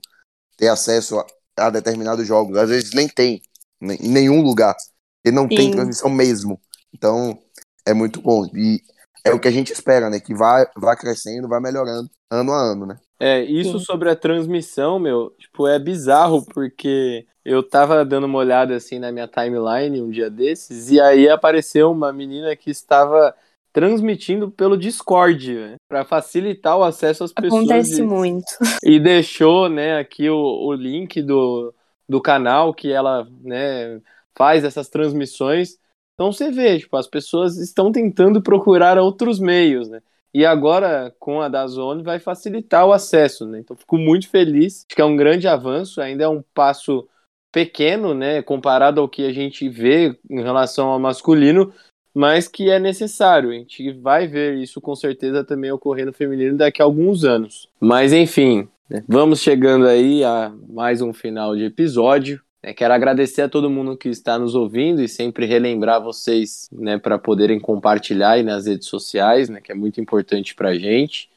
ter 0.58 0.68
acesso 0.68 1.20
a, 1.20 1.26
a 1.58 1.70
determinados 1.70 2.28
jogos. 2.28 2.58
Às 2.58 2.70
vezes 2.70 2.94
nem 2.94 3.08
tem 3.08 3.42
em 3.82 4.10
nenhum 4.10 4.42
lugar, 4.42 4.76
e 5.24 5.32
não 5.32 5.44
Sim. 5.44 5.56
tem 5.56 5.72
transmissão 5.72 6.10
mesmo. 6.10 6.60
Então 6.94 7.38
é 7.86 7.94
muito 7.94 8.22
bom 8.22 8.46
e 8.54 8.82
é 9.24 9.32
o 9.34 9.40
que 9.40 9.48
a 9.48 9.52
gente 9.52 9.72
espera, 9.74 10.10
né? 10.10 10.20
Que 10.20 10.34
vá, 10.34 10.70
vá 10.78 10.96
crescendo, 10.96 11.48
vá 11.48 11.60
melhorando 11.60 12.10
ano 12.30 12.52
a 12.52 12.62
ano, 12.62 12.86
né? 12.86 13.00
É, 13.20 13.44
isso 13.44 13.80
Sim. 13.80 13.86
sobre 13.86 14.10
a 14.10 14.16
transmissão, 14.16 14.98
meu, 14.98 15.34
tipo, 15.38 15.68
é 15.68 15.78
bizarro, 15.78 16.46
porque 16.46 17.26
eu 17.44 17.62
tava 17.62 18.06
dando 18.06 18.26
uma 18.26 18.40
olhada 18.40 18.76
assim 18.76 18.98
na 18.98 19.12
minha 19.12 19.28
timeline 19.28 20.02
um 20.02 20.10
dia 20.10 20.30
desses, 20.30 20.90
e 20.90 21.02
aí 21.02 21.28
apareceu 21.28 21.92
uma 21.92 22.14
menina 22.14 22.56
que 22.56 22.70
estava 22.70 23.36
transmitindo 23.74 24.50
pelo 24.50 24.78
Discord, 24.78 25.54
né, 25.54 25.76
para 25.88 26.06
facilitar 26.06 26.78
o 26.78 26.84
acesso 26.84 27.24
às 27.24 27.34
pessoas. 27.34 27.64
Acontece 27.64 28.02
e, 28.02 28.06
muito. 28.06 28.46
E 28.84 29.00
deixou, 29.00 29.68
né, 29.68 30.00
aqui 30.00 30.30
o, 30.30 30.38
o 30.38 30.74
link 30.74 31.22
do, 31.22 31.74
do 32.08 32.22
canal 32.22 32.74
que 32.74 32.92
ela, 32.92 33.28
né, 33.42 34.02
faz 34.36 34.64
essas 34.64 34.88
transmissões. 34.88 35.78
Então 36.14 36.32
você 36.32 36.50
vê, 36.50 36.80
tipo, 36.80 36.96
as 36.98 37.08
pessoas 37.08 37.58
estão 37.58 37.92
tentando 37.92 38.42
procurar 38.42 38.98
outros 38.98 39.40
meios, 39.40 39.90
né? 39.90 40.02
E 40.34 40.46
agora, 40.46 41.14
com 41.20 41.42
a 41.42 41.48
da 41.48 41.66
Zone, 41.66 42.04
vai 42.04 42.20
facilitar 42.20 42.86
o 42.86 42.94
acesso, 42.94 43.48
né? 43.48 43.60
Então 43.60 43.76
fico 43.76 43.98
muito 43.98 44.30
feliz. 44.30 44.86
Acho 44.88 44.96
que 44.96 45.02
é 45.02 45.06
um 45.06 45.16
grande 45.16 45.48
avanço, 45.48 46.02
ainda 46.02 46.24
é 46.24 46.28
um 46.28 46.44
passo 46.54 47.08
pequeno, 47.52 48.14
né, 48.14 48.42
comparado 48.42 49.02
ao 49.02 49.10
que 49.10 49.26
a 49.26 49.34
gente 49.34 49.68
vê 49.68 50.16
em 50.30 50.42
relação 50.42 50.90
ao 50.90 51.00
masculino, 51.00 51.74
mas 52.14 52.48
que 52.48 52.70
é 52.70 52.80
necessário. 52.80 53.50
A 53.50 53.54
gente 53.54 53.92
vai 53.94 54.28
ver 54.28 54.56
isso 54.56 54.80
com 54.80 54.96
certeza 54.96 55.44
também 55.44 55.72
ocorrer 55.72 56.06
no 56.06 56.14
feminino 56.14 56.58
daqui 56.58 56.82
a 56.82 56.86
alguns 56.86 57.24
anos. 57.24 57.68
Mas 57.80 58.14
enfim, 58.14 58.68
né, 58.90 59.04
vamos 59.08 59.40
chegando 59.40 59.88
aí 59.88 60.24
a 60.24 60.54
mais 60.68 61.02
um 61.02 61.14
final 61.14 61.56
de 61.56 61.64
episódio. 61.64 62.42
É, 62.62 62.74
quero 62.74 62.94
agradecer 62.94 63.44
a 63.44 63.50
todo 63.50 63.70
mundo 63.70 63.96
que 63.96 64.10
está 64.10 64.38
nos 64.38 64.54
ouvindo 64.54 65.02
e 65.02 65.08
sempre 65.08 65.46
relembrar 65.46 66.04
vocês, 66.04 66.68
né, 66.72 66.98
para 66.98 67.18
poderem 67.18 67.60
compartilhar 67.60 68.32
aí 68.32 68.44
nas 68.44 68.66
redes 68.66 68.88
sociais, 68.88 69.48
né, 69.48 69.62
que 69.62 69.72
é 69.72 69.76
muito 69.76 70.02
importante 70.02 70.54
para 70.54 70.70
a 70.70 70.78
gente 70.78 71.30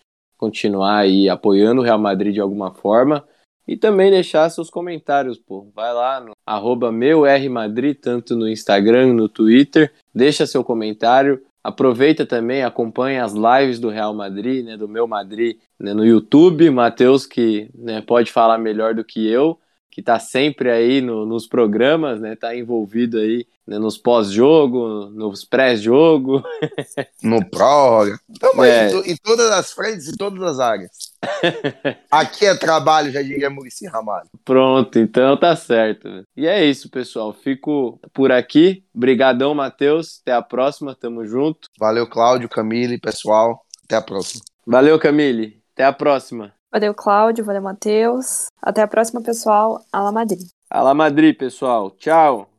continuar 0.43 0.99
aí 0.99 1.29
apoiando 1.29 1.81
o 1.81 1.85
Real 1.85 2.01
Madrid 2.01 2.35
de 2.35 2.41
alguma 2.41 2.75
forma. 2.75 3.25
E 3.69 3.77
também 3.77 4.11
deixar 4.11 4.51
seus 4.51 4.69
comentários, 4.69 5.39
pô. 5.39 5.69
Vai 5.73 5.95
lá 5.95 6.19
no 6.19 6.33
arroba 6.45 6.91
meuRmadrid, 6.91 7.95
tanto 7.95 8.35
no 8.35 8.49
Instagram, 8.49 9.13
no 9.13 9.29
Twitter. 9.29 9.93
Deixa 10.13 10.45
seu 10.45 10.65
comentário. 10.65 11.41
Aproveita 11.63 12.27
também, 12.27 12.65
acompanha 12.65 13.25
as 13.25 13.35
lives 13.35 13.79
do 13.79 13.89
Real 13.89 14.13
Madrid, 14.13 14.65
né, 14.65 14.77
do 14.77 14.89
meu 14.89 15.07
Madrid, 15.07 15.59
né, 15.79 15.95
no 15.95 16.05
YouTube. 16.05 16.69
Matheus, 16.71 17.25
que 17.25 17.71
né, 17.73 18.01
pode 18.01 18.33
falar 18.33 18.59
melhor 18.59 18.97
do 18.97 19.05
que 19.05 19.25
eu, 19.25 19.57
que 19.93 20.01
está 20.01 20.19
sempre 20.19 20.71
aí 20.71 21.03
no, 21.03 21.27
nos 21.27 21.47
programas, 21.47 22.19
né, 22.19 22.35
tá 22.35 22.57
envolvido 22.57 23.19
aí 23.19 23.47
né, 23.67 23.79
nos 23.79 23.99
pós-jogo, 23.99 25.11
nos 25.11 25.45
pré-jogo. 25.45 26.43
No 27.23 27.45
pró. 27.49 28.05
Então, 28.29 28.65
é. 28.65 28.91
em, 28.91 29.13
em 29.13 29.17
todas 29.17 29.51
as 29.51 29.73
frentes 29.73 30.09
e 30.09 30.17
todas 30.17 30.43
as 30.43 30.59
áreas. 30.59 30.91
Aqui 32.11 32.47
é 32.47 32.55
trabalho, 32.55 33.13
já 33.13 33.23
diria 33.23 33.49
Murici 33.49 33.87
Ramalho. 33.87 34.29
Pronto, 34.45 34.99
então 34.99 35.37
tá 35.37 35.55
certo. 35.55 36.09
E 36.37 36.47
é 36.47 36.65
isso, 36.65 36.91
pessoal. 36.91 37.33
Fico 37.33 38.01
por 38.13 38.33
aqui. 38.33 38.83
Brigadão, 38.93 39.55
Matheus. 39.55 40.21
Até 40.23 40.33
a 40.33 40.43
próxima. 40.43 40.97
Tamo 40.97 41.25
junto. 41.27 41.69
Valeu, 41.79 42.09
Cláudio, 42.09 42.49
Camille, 42.49 42.99
pessoal. 42.99 43.65
Até 43.85 43.97
a 43.97 44.03
próxima. 44.03 44.43
Valeu, 44.67 44.99
Camille. 44.99 45.63
Até 45.75 45.85
a 45.85 45.93
próxima. 45.93 46.53
Valeu, 46.73 46.95
Cláudio. 46.95 47.45
Valeu, 47.45 47.63
Matheus. 47.63 48.47
Até 48.61 48.83
a 48.83 48.89
próxima, 48.89 49.21
pessoal. 49.23 49.85
Ala 49.93 50.11
Madrid. 50.11 50.49
Ala 50.71 50.95
Madrid, 50.95 51.37
pessoal. 51.37 51.91
Tchau. 51.91 52.52